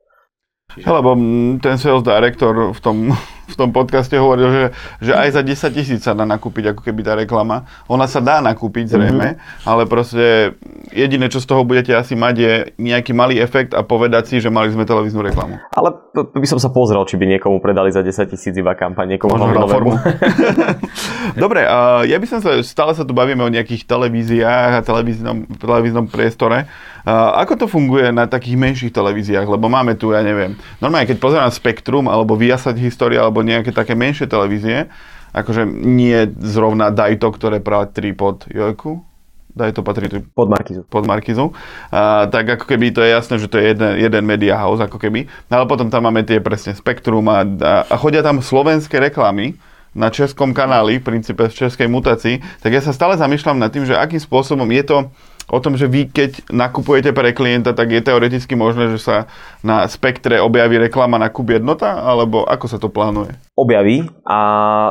[0.79, 2.97] Lebo mm, ten sales director v tom,
[3.53, 4.63] v tom podcaste hovoril, že,
[5.03, 7.67] že aj za 10 tisíc sa dá nakúpiť ako keby tá reklama.
[7.91, 9.67] Ona sa dá nakúpiť zrejme, mm-hmm.
[9.67, 10.55] ale proste
[10.95, 14.47] jediné, čo z toho budete asi mať je nejaký malý efekt a povedať si, že
[14.47, 15.59] mali sme televíznu reklamu.
[15.75, 19.35] Ale by som sa pozrel, či by niekomu predali za 10 tisíc iba kampaň, niekomu
[19.35, 19.95] Možno formu.
[21.43, 21.63] Dobre,
[22.07, 26.67] ja by som sa, stále sa tu bavíme o nejakých televíziách a televíznom, televíznom priestore.
[27.07, 29.49] Ako to funguje na takých menších televíziách?
[29.49, 33.97] Lebo máme tu, ja neviem, normálne keď pozerám Spektrum alebo Viasat História alebo nejaké také
[33.97, 34.89] menšie televízie,
[35.33, 39.01] akože nie zrovna Dajto, ktoré patrí pod Jojku,
[39.51, 40.87] Dajto patrí tu Pod Markizu.
[40.87, 41.51] pod Markizu,
[41.91, 44.95] a, tak ako keby to je jasné, že to je jeden, jeden media house ako
[44.95, 48.95] keby, No ale potom tam máme tie presne Spektrum a, a, a chodia tam slovenské
[49.03, 49.59] reklamy
[49.91, 53.83] na českom kanáli, v princípe v českej mutácii, tak ja sa stále zamýšľam nad tým,
[53.83, 54.97] že akým spôsobom je to
[55.49, 59.17] o tom, že vy keď nakupujete pre klienta, tak je teoreticky možné, že sa
[59.65, 63.33] na spektre objaví reklama na kub jednota, alebo ako sa to plánuje?
[63.61, 64.39] objaví a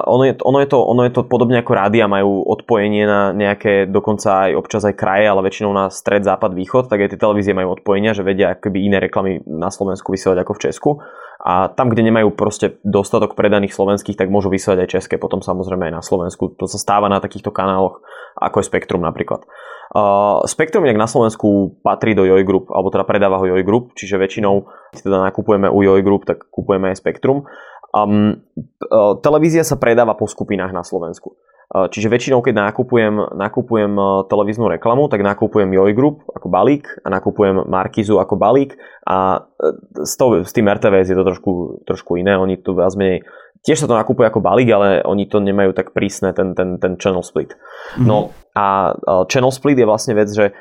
[0.07, 3.91] ono je, ono, je to, ono je to podobne ako rádia majú odpojenie na nejaké,
[3.91, 7.51] dokonca aj občas aj kraje, ale väčšinou na stred, západ, východ, tak aj tie televízie
[7.51, 10.91] majú odpojenia, že vedia akoby iné reklamy na Slovensku vysielať ako v Česku
[11.41, 15.89] a tam, kde nemajú proste dostatok predaných slovenských, tak môžu vysielať aj české, potom samozrejme
[15.89, 16.53] aj na Slovensku.
[16.61, 18.05] To sa stáva na takýchto kanáloch,
[18.37, 19.49] ako je Spektrum napríklad.
[20.47, 24.23] Spektrum inak na Slovensku patrí do Joj Group, alebo teda predáva ho Joj Group, čiže
[24.23, 27.43] väčšinou, keď teda nakupujeme u Joj Group, tak kupujeme aj Spektrum.
[27.91, 28.47] Um,
[28.87, 31.35] uh, televízia sa predáva po skupinách na Slovensku.
[31.75, 36.87] Uh, čiže väčšinou, keď nakupujem, nakupujem uh, televíznu reklamu, tak nakupujem Joj Group ako balík
[37.03, 38.79] a nakupujem Markizu ako balík
[39.11, 39.43] a
[40.07, 42.39] s, to, s tým RTVS je to trošku, trošku iné.
[42.39, 43.27] Oni tu viac menej
[43.67, 46.97] tiež sa to nakupuje ako balík, ale oni to nemajú tak prísne, ten, ten, ten
[46.97, 47.59] channel split.
[47.99, 50.53] No a uh, channel split je vlastne vec, že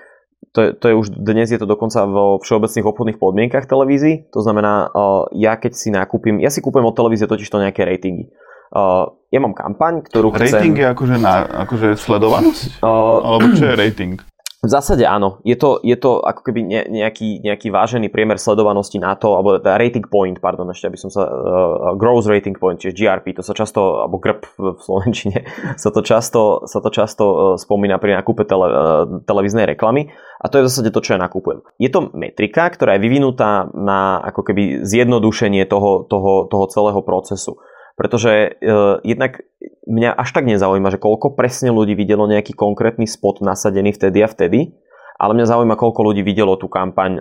[0.54, 4.30] to je, to je už dnes je to dokonca vo všeobecných obchodných podmienkach televízií.
[4.34, 7.86] To znamená, uh, ja keď si nakúpim, ja si kúpujem od televízie totiž to nejaké
[7.86, 8.34] ratingy.
[8.69, 10.86] Uh, ja mám kampaň, ktorú Rating chcem...
[10.86, 12.86] je akože, na, akože sledovanosť?
[12.86, 14.21] Uh, Alebo čo je rating?
[14.60, 15.39] V zásade áno.
[15.48, 19.55] Je to, je to ako keby ne, nejaký, nejaký vážený priemer sledovanosti na to, alebo
[19.55, 23.43] teda rating point, pardon, ešte aby som sa, uh, growth rating point, čiže GRP, to
[23.43, 25.47] sa často, alebo GRP v Slovenčine,
[25.84, 28.76] sa to často, sa to často uh, spomína pri nákupe tele, uh,
[29.24, 30.12] televíznej reklamy
[30.43, 31.64] a to je v zásade to, čo ja nakupujem.
[31.80, 37.64] Je to metrika, ktorá je vyvinutá na ako keby zjednodušenie toho, toho, toho celého procesu.
[38.00, 39.43] Pretože uh, jednak
[39.84, 44.32] mňa až tak nezaujíma, že koľko presne ľudí videlo nejaký konkrétny spot nasadený vtedy a
[44.32, 44.72] vtedy,
[45.20, 47.20] ale mňa zaujíma, koľko ľudí videlo tú kampaň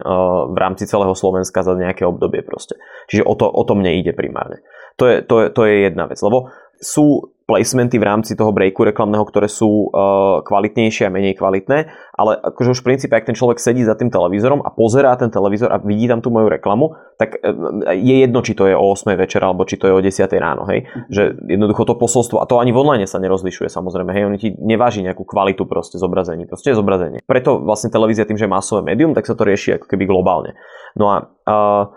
[0.55, 2.79] v rámci celého Slovenska za nejaké obdobie proste.
[3.11, 4.63] Čiže o to, o to mne ide primárne.
[5.03, 8.85] To je, to, je, to je jedna vec, lebo sú placementy v rámci toho breaku
[8.85, 13.33] reklamného, ktoré sú uh, kvalitnejšie a menej kvalitné, ale akože už v princípe, ak ten
[13.33, 16.93] človek sedí za tým televízorom a pozerá ten televízor a vidí tam tú moju reklamu,
[17.17, 20.01] tak uh, je jedno, či to je o 8 večer alebo či to je o
[20.05, 20.85] 10 ráno, hej.
[21.09, 24.53] Že jednoducho to posolstvo, a to ani v online sa nerozlišuje samozrejme, hej, oni ti
[24.53, 27.25] neváži nejakú kvalitu proste zobrazení, proste je zobrazenie.
[27.25, 30.53] Preto vlastne televízia tým, že je masové médium, tak sa to rieši ako keby globálne.
[31.01, 31.17] No a
[31.49, 31.97] uh,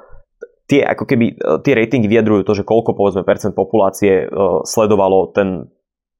[0.71, 5.35] tie, ako keby, e, tie ratingy vyjadrujú to, že koľko povedzme percent populácie uh, sledovalo
[5.35, 5.67] ten,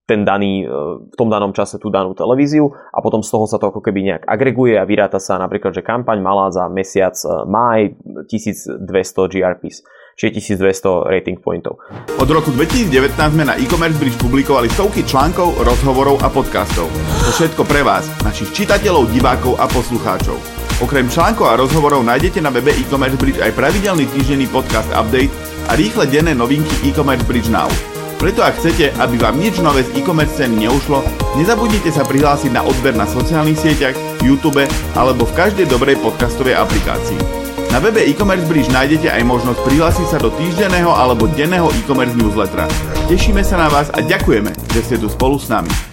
[0.03, 3.55] ten daný, uh, v tom danom čase tú danú televíziu a potom z toho sa
[3.55, 7.15] to ako keby nejak agreguje a vyráta sa napríklad, že kampaň mala za mesiac
[7.47, 7.95] máj
[8.27, 9.87] 1200 GRPs
[10.19, 11.79] čiže 1200 rating pointov.
[12.19, 16.91] Od roku 2019 sme na e-commerce bridge publikovali stovky článkov, rozhovorov a podcastov.
[17.25, 20.70] To všetko pre vás, našich čitateľov, divákov a poslucháčov.
[20.81, 25.29] Okrem článkov a rozhovorov nájdete na webe e-commerce bridge aj pravidelný týždenný podcast update
[25.69, 27.69] a rýchle denné novinky e-commerce bridge now.
[28.17, 31.05] Preto ak chcete, aby vám nič nové z e-commerce ceny neušlo,
[31.37, 33.93] nezabudnite sa prihlásiť na odber na sociálnych sieťach,
[34.25, 34.65] YouTube
[34.97, 37.21] alebo v každej dobrej podcastovej aplikácii.
[37.69, 42.65] Na webe e-commerce bridge nájdete aj možnosť prihlásiť sa do týždenného alebo denného e-commerce newslettera.
[43.05, 45.90] Tešíme sa na vás a ďakujeme, že ste tu spolu s nami.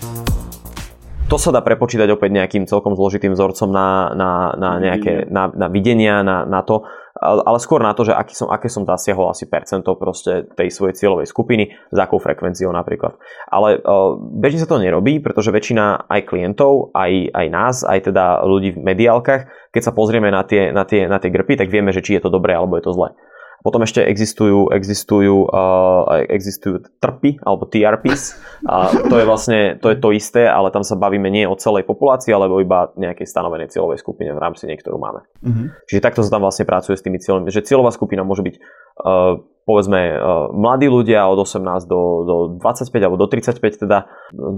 [1.29, 5.69] To sa dá prepočítať opäť nejakým celkom zložitým vzorcom na, na, na nejaké na, na
[5.69, 6.89] videnia, na, na to,
[7.21, 10.97] ale skôr na to, že aký som, aké som dosiahol asi percento proste tej svojej
[10.97, 13.21] cieľovej skupiny, za akou frekvenciou napríklad.
[13.45, 18.49] Ale uh, bežne sa to nerobí, pretože väčšina aj klientov, aj, aj nás, aj teda
[18.49, 21.93] ľudí v mediálkach, keď sa pozrieme na tie, na, tie, na tie grpy, tak vieme,
[21.93, 23.13] že či je to dobré alebo je to zlé.
[23.59, 28.39] Potom ešte existujú, existujú, uh, existujú trpy alebo TRPs.
[28.71, 31.83] A to je vlastne to, je to isté, ale tam sa bavíme nie o celej
[31.83, 35.27] populácii, alebo iba nejakej stanovenej cieľovej skupine v rámci nej, ktorú máme.
[35.43, 35.67] Mm-hmm.
[35.91, 37.51] Čiže takto sa tam vlastne pracuje s tými cieľmi.
[37.51, 42.95] Že cieľová skupina môže byť uh, povedzme uh, mladí ľudia od 18 do, do 25
[42.95, 44.07] alebo do 35 teda,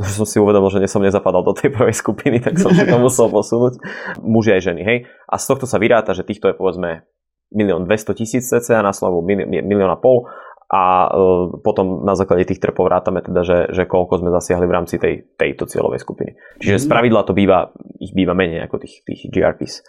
[0.06, 3.00] že som si uvedomil, že som nezapadal do tej prvej skupiny, tak som si to
[3.00, 3.80] musel posunúť.
[4.20, 4.98] Muži aj ženy, hej.
[5.24, 7.08] A z tohto sa vyráta, že týchto je povedzme
[7.50, 10.30] milión 200 tisíc cca na slavu, milión a pol
[10.70, 14.74] a uh, potom na základe tých trpov rátame teda, že, že koľko sme zasiahli v
[14.78, 16.38] rámci tej, tejto cieľovej skupiny.
[16.62, 16.92] Čiže z mhm.
[16.94, 19.82] pravidla to býva, ich býva menej ako tých, tých GRPs.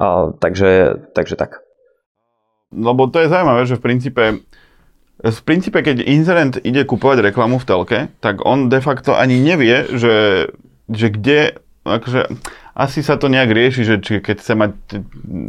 [0.00, 1.60] Uh, takže, takže tak.
[2.72, 4.24] Lebo to je zaujímavé, že v princípe
[5.24, 9.86] v princípe, keď inzerent ide kupovať reklamu v telke, tak on de facto ani nevie,
[9.94, 10.50] že,
[10.90, 11.54] že kde,
[11.86, 12.34] akože,
[12.74, 14.72] asi sa to nejak rieši, že či keď chce mať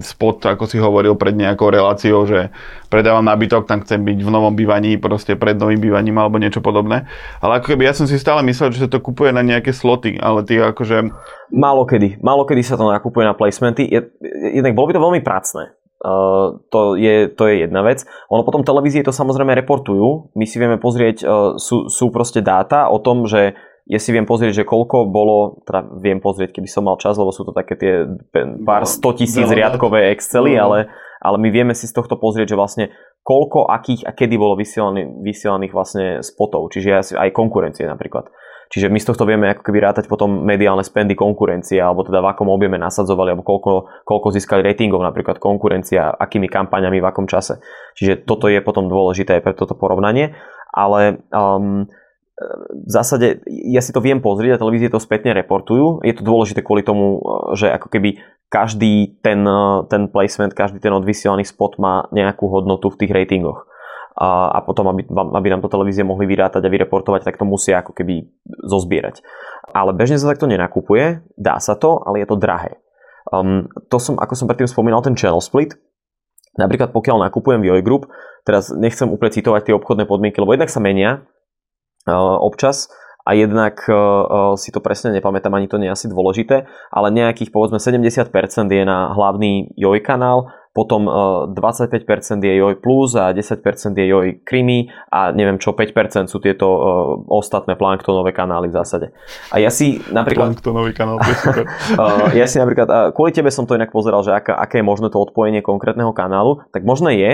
[0.06, 2.54] spot, ako si hovoril pred nejakou reláciou, že
[2.94, 7.10] predávam nábytok, tam chcem byť v novom bývaní, proste pred novým bývaním alebo niečo podobné.
[7.42, 10.22] Ale ako keby ja som si stále myslel, že sa to kupuje na nejaké sloty,
[10.22, 11.10] ale ty akože...
[11.50, 12.22] Málo kedy.
[12.22, 13.90] Málo kedy sa to nakupuje na placementy.
[13.90, 14.06] Je,
[14.62, 15.74] jednak bolo by to veľmi pracné.
[16.06, 18.06] Uh, to, je, to je jedna vec.
[18.30, 20.30] Ono potom televízie to samozrejme reportujú.
[20.38, 24.26] My si vieme pozrieť, uh, sú, sú proste dáta o tom, že ja si viem
[24.26, 27.78] pozrieť, že koľko bolo, teda viem pozrieť, keby som mal čas, lebo sú to také
[27.78, 27.94] tie
[28.66, 30.70] pár no, sto tisíc riadkové Excely, no.
[30.70, 30.80] ale,
[31.22, 32.86] ale my vieme si z tohto pozrieť, že vlastne
[33.22, 38.30] koľko, akých a kedy bolo vysielaných, vysielaných vlastne spotov, čiže aj konkurencie napríklad.
[38.74, 42.34] Čiže my z tohto vieme ako keby rátať potom mediálne spendy konkurencie, alebo teda v
[42.34, 43.72] akom objeme nasadzovali, alebo koľko,
[44.02, 47.62] koľko získali ratingov napríklad konkurencia, akými kampaňami, v akom čase.
[47.94, 50.34] Čiže toto je potom dôležité aj pre toto porovnanie.
[50.74, 51.86] Ale um,
[52.36, 56.04] v zásade ja si to viem pozrieť a televízie to spätne reportujú.
[56.04, 57.24] Je to dôležité kvôli tomu,
[57.56, 58.20] že ako keby
[58.52, 59.48] každý ten,
[59.88, 63.72] ten placement, každý ten odvysielaný spot má nejakú hodnotu v tých ratingoch.
[64.16, 67.84] A, a potom, aby, aby nám to televízie mohli vyrátať a vyreportovať, tak to musia
[67.84, 68.32] ako keby
[68.64, 69.20] zozbierať.
[69.76, 72.80] Ale bežne sa takto nenakupuje, dá sa to, ale je to drahé.
[73.28, 75.76] Um, to som, ako som predtým spomínal, ten channel split.
[76.56, 78.08] Napríklad pokiaľ nakupujem v Group,
[78.48, 81.28] teraz nechcem úplne citovať tie obchodné podmienky, lebo jednak sa menia,
[82.14, 82.90] občas
[83.26, 83.82] a jednak
[84.62, 88.30] si to presne nepamätám, ani to nie je asi dôležité, ale nejakých povedzme 70%
[88.70, 91.08] je na hlavný JOJ kanál, potom
[91.56, 91.96] 25%
[92.44, 96.68] je JOJ Plus a 10% je JOJ Krimi a neviem čo, 5% sú tieto
[97.32, 99.08] ostatné planktonové kanály v zásade.
[99.56, 100.52] A ja si napríklad...
[100.60, 101.66] Planktonový kanál, to je super.
[102.44, 105.18] ja si napríklad, kvôli tebe som to inak pozeral, že aká, aké je možné to
[105.18, 107.32] odpojenie konkrétneho kanálu, tak možné je,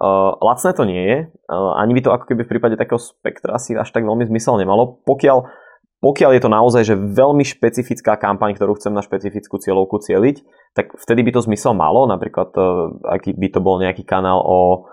[0.00, 3.60] Uh, lacné to nie je, uh, ani by to ako keby v prípade takého spektra
[3.60, 5.44] si až tak veľmi zmysel nemalo, pokiaľ,
[6.00, 10.40] pokiaľ je to naozaj že veľmi špecifická kampaň, ktorú chcem na špecifickú cieľovku cieliť,
[10.72, 14.88] tak vtedy by to zmysel malo, napríklad uh, aký by to bol nejaký kanál o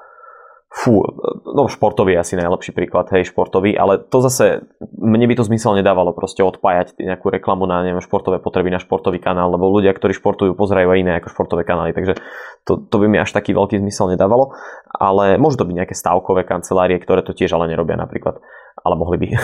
[0.68, 1.00] Fú,
[1.48, 4.68] no športový je asi najlepší príklad, hej, športový, ale to zase,
[5.00, 9.24] mne by to zmysel nedávalo proste odpájať nejakú reklamu na neviem, športové potreby na športový
[9.24, 12.20] kanál, lebo ľudia, ktorí športujú, pozerajú aj iné ako športové kanály, takže
[12.68, 14.52] to, to by mi až taký veľký zmysel nedávalo,
[14.92, 18.44] ale môžu to byť nejaké stavkové kancelárie, ktoré to tiež ale nerobia napríklad,
[18.84, 19.28] ale mohli by.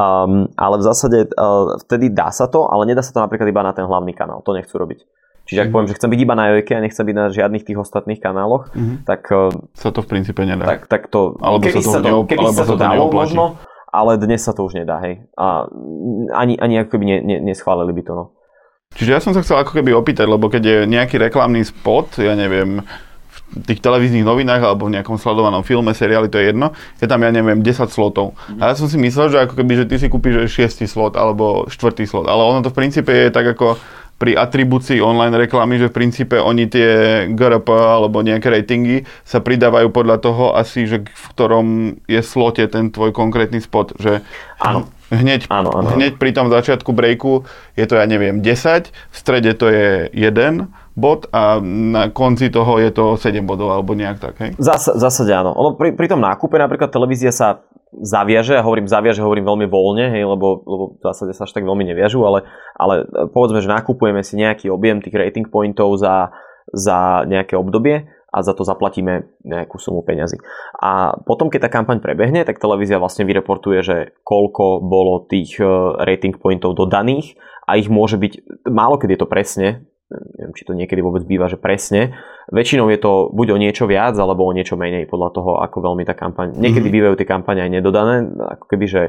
[0.00, 3.60] um, ale v zásade uh, vtedy dá sa to, ale nedá sa to napríklad iba
[3.60, 5.04] na ten hlavný kanál, to nechcú robiť.
[5.50, 5.74] Čiže ak mm-hmm.
[5.74, 8.70] poviem, že chcem byť iba na Jojke a nechcem byť na žiadnych tých ostatných kanáloch,
[8.70, 8.96] mm-hmm.
[9.02, 9.26] tak...
[9.74, 10.62] Sa to v princípe nedá.
[10.62, 11.34] Tak, tak to...
[11.42, 13.34] Alebo keby sa to, neop- keby alebo sa to, to dalo neoplatí.
[13.34, 13.44] možno,
[13.90, 15.26] ale dnes sa to už nedá, hej.
[15.34, 15.66] A
[16.38, 18.24] ani, ani ako keby ne, ne, neschválili by to, no.
[18.94, 22.38] Čiže ja som sa chcel ako keby opýtať, lebo keď je nejaký reklamný spot, ja
[22.38, 22.86] neviem,
[23.50, 26.70] v tých televíznych novinách alebo v nejakom sledovanom filme, seriáli, to je jedno,
[27.02, 28.38] je tam, ja neviem, 10 slotov.
[28.62, 31.66] A ja som si myslel, že ako keby, že ty si kúpiš 6 slot alebo
[31.66, 33.78] 4 slot, ale ono to v princípe je tak ako
[34.20, 36.88] pri atribúcii online reklamy, že v princípe oni tie
[37.32, 41.66] GRP alebo nejaké ratingy sa pridávajú podľa toho asi, že v ktorom
[42.04, 43.96] je slote ten tvoj konkrétny spot.
[43.96, 44.20] Že
[44.60, 44.84] Áno.
[45.10, 45.90] Hneď, Áno, áno.
[45.90, 47.42] hneď pri tom začiatku breaku
[47.74, 52.78] je to, ja neviem, 10, v strede to je 1 bod a na konci toho
[52.78, 54.50] je to 7 bodov alebo nejak tak, hej?
[54.62, 55.50] Zas, zásade áno.
[55.56, 57.58] Ono pri, pri tom nákupe napríklad televízia sa
[57.90, 61.66] zaviaže, a hovorím zaviaže, hovorím veľmi voľne, hej, lebo, lebo v zásade sa až tak
[61.66, 62.46] veľmi neviažu, ale,
[62.78, 66.30] ale povedzme, že nakupujeme si nejaký objem tých rating pointov za,
[66.70, 70.38] za nejaké obdobie a za to zaplatíme nejakú sumu peňazí.
[70.78, 75.66] A potom, keď tá kampaň prebehne, tak televízia vlastne vyreportuje, že koľko bolo tých eh,
[76.06, 77.34] rating pointov dodaných
[77.66, 79.68] a ich môže byť, málo keď je to presne,
[80.10, 82.18] neviem, či to niekedy vôbec býva, že presne.
[82.50, 86.02] Väčšinou je to buď o niečo viac, alebo o niečo menej, podľa toho, ako veľmi
[86.02, 86.54] tá kampaň...
[86.58, 89.02] Niekedy bývajú tie kampane aj nedodané, ako keby, že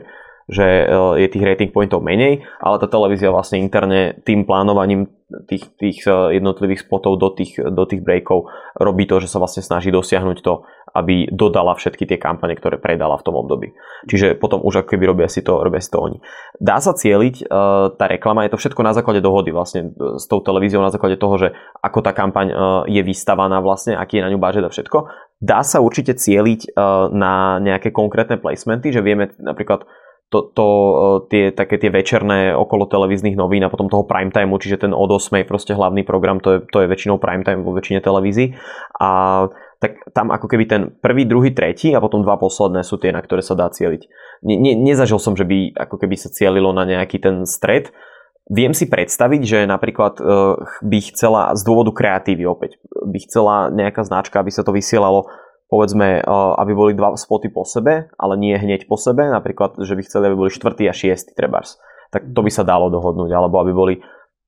[0.52, 0.86] že e,
[1.24, 5.08] je tých rating pointov menej, ale tá televízia vlastne interne tým plánovaním
[5.48, 9.64] tých, tých e, jednotlivých spotov do tých, do tých breakov robí to, že sa vlastne
[9.64, 13.74] snaží dosiahnuť to, aby dodala všetky tie kampane, ktoré predala v tom období.
[14.08, 16.18] Čiže potom už ako keby robia si to, robia si to oni.
[16.60, 17.46] Dá sa cieliť, e,
[17.96, 21.36] tá reklama, je to všetko na základe dohody vlastne s tou televíziou, na základe toho,
[21.40, 21.48] že
[21.80, 22.54] ako tá kampaň
[22.88, 24.98] je vystavaná vlastne, aký je na ňu budget a všetko.
[25.42, 26.78] Dá sa určite cieliť
[27.12, 29.90] na nejaké konkrétne placementy, že vieme napríklad
[30.32, 30.68] to, to,
[31.28, 35.12] tie, také tie večerné okolo televíznych novín a potom toho prime timeu, čiže ten od
[35.12, 38.56] 8 proste hlavný program, to je, to je väčšinou prime time vo väčšine televízií.
[38.96, 39.44] A
[39.82, 43.26] tak tam ako keby ten prvý, druhý, tretí a potom dva posledné sú tie, na
[43.26, 44.06] ktoré sa dá cieliť.
[44.46, 47.90] Ne, ne, nezažil som, že by ako keby sa cielilo na nejaký ten stred.
[48.46, 54.06] Viem si predstaviť, že napríklad uh, by chcela z dôvodu kreatívy opäť, by chcela nejaká
[54.06, 55.26] značka, aby sa to vysielalo
[55.72, 56.20] povedzme,
[56.60, 60.28] aby boli dva spoty po sebe, ale nie hneď po sebe, napríklad, že by chceli,
[60.28, 61.80] aby boli štvrtý a šiestý trebárs.
[62.12, 63.96] Tak to by sa dalo dohodnúť, alebo aby boli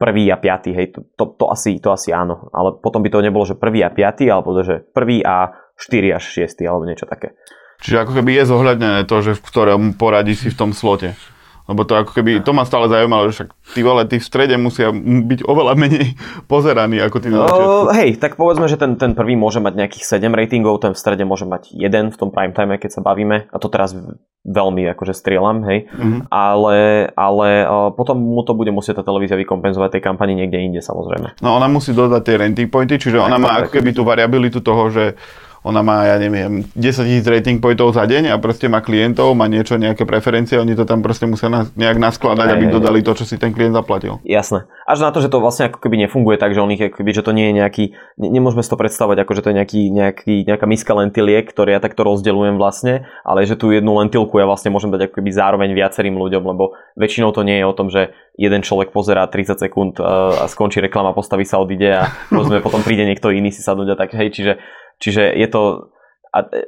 [0.03, 2.51] prvý a piatý, hej, to, to, to, asi, to asi áno.
[2.51, 6.27] Ale potom by to nebolo, že prvý a piatý, alebo že prvý a štyri až
[6.27, 7.39] šiestý, alebo niečo také.
[7.79, 11.15] Čiže ako keby je zohľadnené to, že v ktorom poradí si v tom slote.
[11.63, 14.55] Lebo to ako keby, to ma stále zaujímalo, že však tí vole, tí v strede
[14.59, 16.19] musia byť oveľa menej
[16.51, 17.71] pozeraní ako tí na začiatku.
[17.71, 20.99] Uh, hej, tak povedzme, že ten, ten prvý môže mať nejakých 7 ratingov, ten v
[20.99, 23.47] strede môže mať jeden v tom prime time, keď sa bavíme.
[23.47, 23.95] A to teraz
[24.43, 25.87] veľmi akože strieľam, hej.
[25.87, 26.19] Uh-huh.
[26.27, 27.47] Ale, ale
[27.95, 31.39] potom mu to bude musieť tá televízia vykompenzovať tej kampani niekde inde samozrejme.
[31.39, 34.59] No ona musí dodať tie rating pointy, čiže tak, ona má ako keby tú variabilitu
[34.59, 35.15] toho, že
[35.63, 39.47] ona má, ja neviem, 10 tisíc rating pointov za deň a proste má klientov, má
[39.47, 43.23] niečo, nejaké preferencie, oni to tam proste musia na, nejak naskladať, aby dodali to, čo
[43.23, 44.19] si ten klient zaplatil.
[44.27, 44.67] Jasné.
[44.83, 47.23] Až na to, že to vlastne ako keby nefunguje tak, že on ich, keby, že
[47.23, 47.85] to nie je nejaký,
[48.19, 51.79] ne, nemôžeme si to predstavovať ako, že to je nejaký, nejaký, nejaká miska lentiliek, ktoré
[51.79, 55.31] ja takto rozdeľujem vlastne, ale že tú jednu lentilku ja vlastne môžem dať ako keby
[55.31, 59.61] zároveň viacerým ľuďom, lebo väčšinou to nie je o tom, že jeden človek pozerá 30
[59.61, 62.03] sekúnd a skončí reklama, postaví sa, odíde a
[62.33, 64.59] povedzme, potom príde niekto iný si sadnúť a tak, hej, čiže
[65.03, 65.91] Čiže je to...
[66.31, 66.63] A e,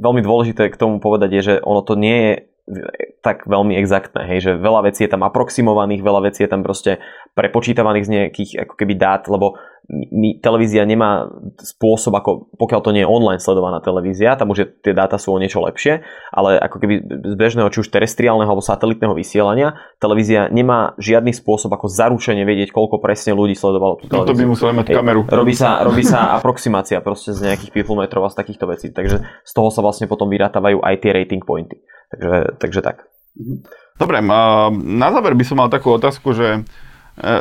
[0.00, 2.32] veľmi dôležité k tomu povedať je, že ono to nie je
[3.20, 7.02] tak veľmi exaktné, hej, že veľa vecí je tam aproximovaných, veľa vecí je tam proste
[7.34, 9.58] prepočítavaných z nejakých ako keby dát, lebo
[9.90, 11.26] my, televízia nemá
[11.58, 15.34] spôsob, ako pokiaľ to nie je online sledovaná televízia, tam už je, tie dáta sú
[15.34, 20.46] o niečo lepšie, ale ako keby z bežného, či už terestriálneho alebo satelitného vysielania, televízia
[20.46, 24.22] nemá žiadny spôsob, ako zaručene vedieť, koľko presne ľudí sledovalo tú televíziu.
[24.22, 25.20] No to by museli mať kameru.
[25.26, 29.26] Robí sa, robí sa aproximácia proste z nejakých people metrov a z takýchto vecí, takže
[29.26, 31.82] z toho sa vlastne potom vyrátávajú aj tie rating pointy.
[32.14, 33.10] Takže, takže tak.
[33.98, 36.62] Dobre, na záver by som mal takú otázku, že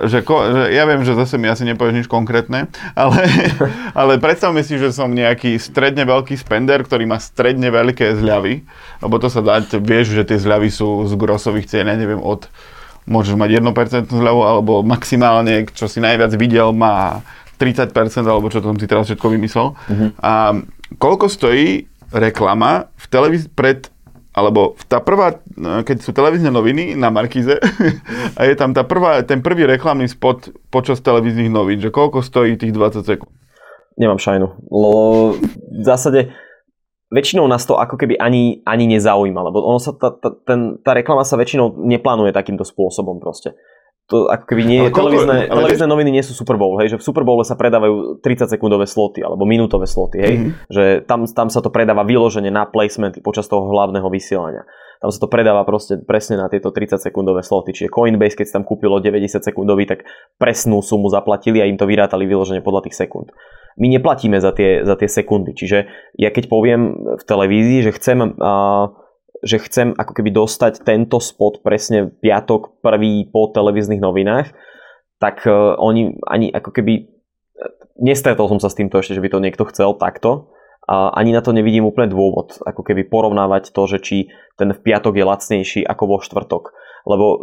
[0.06, 3.20] že, že ja viem, že zase mi asi nepovieš nič konkrétne, ale,
[4.00, 8.64] ale predstavme si, že som nejaký stredne veľký spender, ktorý má stredne veľké zľavy,
[9.00, 12.52] lebo to sa dá, vieš, že tie zľavy sú z grosových cien, ja neviem, od
[13.10, 17.26] môžeš mať 1% zľavu, alebo maximálne, čo si najviac videl, má
[17.58, 17.92] 30%,
[18.24, 19.74] alebo čo som si teraz všetko vymyslel.
[19.74, 20.10] Uh-huh.
[20.22, 20.54] A
[21.02, 23.90] koľko stojí reklama v televíz pred
[24.30, 27.58] alebo tá prvá, keď sú televízne noviny na Markize
[28.38, 32.56] a je tam tá prvá, ten prvý reklamný spot počas televíznych novín, že koľko stojí
[32.56, 33.34] tých 20 sekúnd?
[34.00, 34.48] Nemám šajnu.
[34.70, 35.36] Lebo
[35.76, 36.32] v zásade
[37.10, 40.94] väčšinou nás to ako keby ani, ani nezaujíma, lebo ono sa, tá, tá, ten, tá
[40.94, 43.58] reklama sa väčšinou neplánuje takýmto spôsobom proste.
[44.10, 45.62] To ako keby nie je, televízne, ale...
[45.62, 48.90] televízne noviny nie sú Super Bowl, hej, že v Super Bowle sa predávajú 30 sekundové
[48.90, 50.52] sloty alebo minútové sloty, hej, mm-hmm.
[50.74, 54.66] že tam, tam sa to predáva vyložene na placementy počas toho hlavného vysielania.
[55.00, 58.56] Tam sa to predáva proste presne na tieto 30 sekundové sloty, čiže Coinbase, keď sa
[58.60, 60.04] tam kúpilo 90 sekundový, tak
[60.36, 63.32] presnú sumu zaplatili a im to vyrátali vyložene podľa tých sekúnd
[63.80, 65.56] my neplatíme za tie, za tie sekundy.
[65.56, 65.88] Čiže
[66.20, 68.92] ja keď poviem v televízii, že chcem, uh,
[69.44, 74.52] že chcem ako keby dostať tento spot presne piatok prvý po televíznych novinách,
[75.20, 77.20] tak uh, oni ani ako keby
[78.00, 80.56] nestretol som sa s týmto ešte, že by to niekto chcel takto.
[80.90, 84.18] A ani na to nevidím úplne dôvod, ako keby porovnávať to, že či
[84.58, 86.74] ten v piatok je lacnejší ako vo štvrtok.
[87.06, 87.40] Lebo e,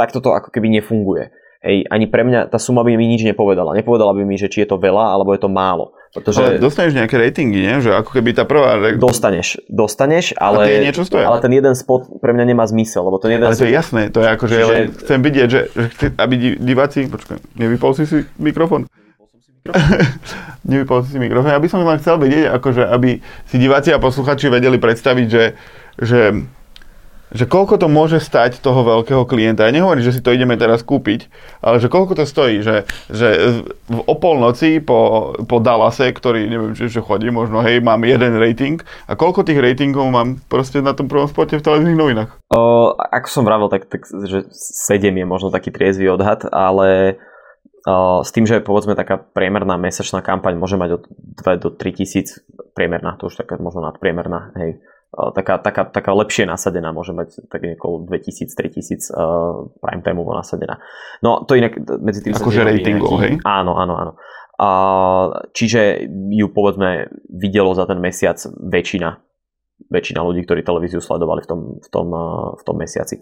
[0.00, 1.28] takto to ako keby nefunguje
[1.60, 3.76] hej, ani pre mňa tá suma by mi nič nepovedala.
[3.76, 5.92] Nepovedala by mi, že či je to veľa, alebo je to málo.
[6.10, 6.42] Pretože...
[6.42, 7.76] Ale dostaneš nejaké ratingy, nie?
[7.78, 8.80] Že ako keby tá prvá...
[8.98, 11.30] Dostaneš, dostaneš, ale, a niečo stoja.
[11.30, 13.46] ale ten jeden spot pre mňa nemá zmysel, lebo ten jeden...
[13.46, 14.76] Ale to je jasné, to je ako, že, že...
[15.06, 17.06] chcem vidieť, že, že chci, aby diváci...
[17.06, 18.90] Počkaj, nevypol si si mikrofón?
[20.70, 21.52] Nevypol si si mikrofón.
[21.52, 25.44] Ja by som len chcel vedieť, akože, aby si diváci a posluchači vedeli predstaviť, že,
[26.00, 26.20] že
[27.30, 29.66] že koľko to môže stať toho veľkého klienta.
[29.66, 31.30] Ja nehovorím, že si to ideme teraz kúpiť,
[31.62, 33.28] ale že koľko to stojí, že, že
[33.86, 38.82] v opolnoci po, po Dallase, ktorý neviem, či ešte chodí, možno hej, mám jeden rating
[39.06, 42.30] a koľko tých ratingov mám proste na tom prvom spote v televíznych novinách?
[42.50, 47.22] O, ako som vravel, tak, tak že 7 je možno taký triezvy odhad, ale
[47.86, 51.02] o, s tým, že povedzme taká priemerná mesačná kampaň môže mať od
[51.46, 52.42] 2 do 3 tisíc,
[52.74, 57.66] priemerná, to už taká možno nadpriemerná, hej, taká, taká, taká lepšie nasadená, môže mať tak
[57.66, 60.78] okolo 2000-3000 uh, prime time nasadená.
[61.18, 63.42] No to inak medzi tým Akože ratingov, hej?
[63.42, 64.12] Áno, áno, áno.
[64.60, 69.18] Uh, čiže ju povedzme videlo za ten mesiac väčšina,
[69.88, 73.18] väčšina ľudí, ktorí televíziu sledovali v tom, v tom, uh, v tom mesiaci.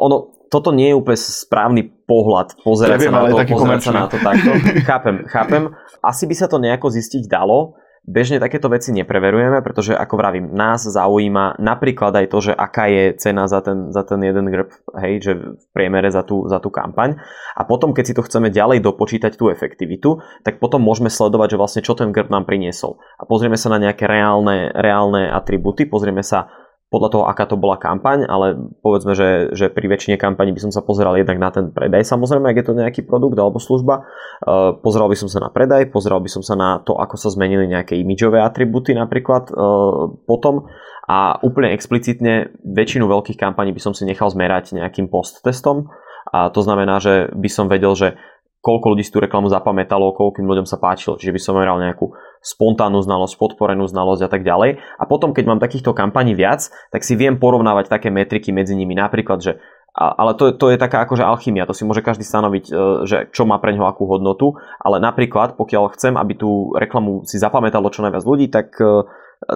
[0.00, 4.06] Ono, toto nie je úplne správny pohľad pozerať ja sa na to, pozerať sa na
[4.08, 4.50] to takto.
[4.88, 5.62] chápem, chápem.
[6.00, 7.76] Asi by sa to nejako zistiť dalo,
[8.06, 13.04] Bežne takéto veci nepreverujeme, pretože ako vravím, nás zaujíma napríklad aj to, že aká je
[13.18, 16.70] cena za ten, za ten jeden grb, hej, že v priemere za tú, za tú
[16.70, 17.18] kampaň.
[17.58, 21.60] A potom, keď si to chceme ďalej dopočítať tú efektivitu, tak potom môžeme sledovať, že
[21.60, 23.02] vlastne čo ten grb nám priniesol.
[23.18, 26.46] A pozrieme sa na nejaké reálne, reálne atributy, pozrieme sa
[26.86, 30.70] podľa toho, aká to bola kampaň, ale povedzme, že, že pri väčšine kampani by som
[30.70, 34.06] sa pozeral jednak na ten predaj, samozrejme, ak je to nejaký produkt alebo služba.
[34.38, 37.34] Uh, pozeral by som sa na predaj, pozeral by som sa na to, ako sa
[37.34, 40.70] zmenili nejaké imidžové atributy napríklad uh, potom
[41.10, 45.90] a úplne explicitne väčšinu veľkých kampaní by som si nechal zmerať nejakým post-testom
[46.30, 48.18] a to znamená, že by som vedel, že
[48.66, 51.14] koľko ľudí si tú reklamu zapamätalo, koľkým ľuďom sa páčilo.
[51.14, 52.10] Čiže by som meral nejakú
[52.42, 54.80] spontánnu znalosť, podporenú znalosť a tak ďalej.
[54.98, 58.96] A potom, keď mám takýchto kampaní viac, tak si viem porovnávať také metriky medzi nimi.
[58.96, 59.58] Napríklad, že
[59.96, 62.72] ale to, to je taká akože alchymia, to si môže každý stanoviť, e,
[63.08, 67.40] že čo má pre ňoho akú hodnotu, ale napríklad, pokiaľ chcem, aby tú reklamu si
[67.40, 69.08] zapamätalo čo najviac ľudí, tak e,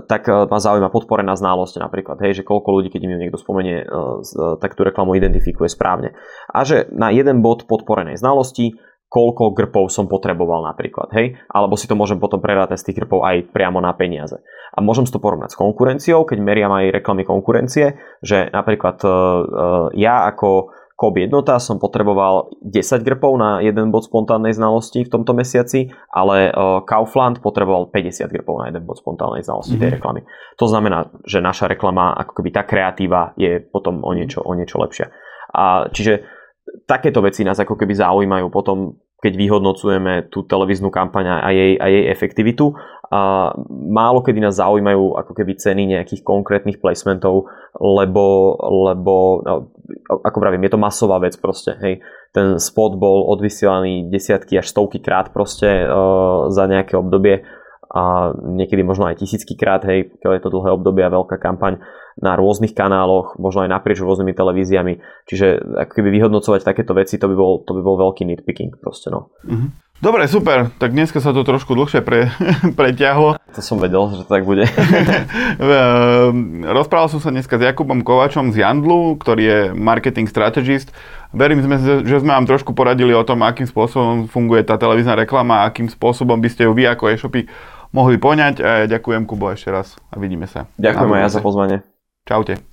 [0.09, 3.85] tak e, ma zaujíma podporená znalosť napríklad, hej, že koľko ľudí, keď im niekto spomenie,
[4.61, 6.17] tak tú reklamu identifikuje správne.
[6.53, 8.81] A že na jeden bod podporenej znalosti
[9.11, 11.35] koľko grpov som potreboval napríklad, hej?
[11.51, 14.39] Alebo si to môžem potom prerátať z tých grpov aj priamo na peniaze.
[14.71, 19.91] A môžem si to porovnať s konkurenciou, keď meriam aj reklamy konkurencie, že napríklad uh,
[19.99, 25.33] ja ako KOB jednota som potreboval 10 grpov na jeden bod spontánnej znalosti v tomto
[25.33, 29.83] mesiaci, ale uh, Kaufland potreboval 50 grpov na jeden bod spontánnej znalosti mm-hmm.
[29.83, 29.97] tej mhm.
[29.97, 30.21] reklamy.
[30.61, 34.77] To znamená, že naša reklama, ako keby tá kreatíva je potom o niečo, o niečo
[34.77, 35.09] lepšia.
[35.51, 36.40] A čiže
[36.87, 41.87] takéto veci nás ako keby zaujímajú potom, keď vyhodnocujeme tú televíznu kampaň a jej, a
[41.87, 42.73] jej efektivitu.
[43.11, 43.51] A
[43.91, 48.55] málo kedy nás zaujímajú ako keby ceny nejakých konkrétnych placementov, lebo,
[48.87, 49.55] lebo no,
[50.23, 51.75] ako pravím, je to masová vec proste.
[51.83, 52.01] Hej.
[52.31, 57.43] Ten spot bol odvysielaný desiatky až stovky krát proste uh, za nejaké obdobie
[57.91, 61.83] a niekedy možno aj tisícky krát, hej, keď je to dlhé obdobie a veľká kampaň
[62.19, 64.99] na rôznych kanáloch, možno aj naprieč rôznymi televíziami.
[65.31, 69.15] Čiže ako keby vyhodnocovať takéto veci, to by bol, to by bol veľký nitpicking proste,
[69.15, 69.31] no.
[69.47, 69.91] Mm-hmm.
[70.01, 70.73] Dobre, super.
[70.81, 72.33] Tak dneska sa to trošku dlhšie pre,
[72.79, 73.37] preťahlo.
[73.37, 74.65] To som vedel, že to tak bude.
[75.61, 80.89] Ehm, rozprával som sa dneska s Jakubom Kovačom z Jandlu, ktorý je marketing strategist.
[81.37, 85.93] Verím, že sme vám trošku poradili o tom, akým spôsobom funguje tá televízna reklama, akým
[85.93, 87.45] spôsobom by ste ju vy ako e-shopy
[87.93, 88.65] mohli poňať.
[88.65, 90.65] A ja ďakujem Kubo ešte raz a vidíme sa.
[90.81, 91.77] Ďakujem aj ja za pozvanie.
[92.31, 92.70] Čaute.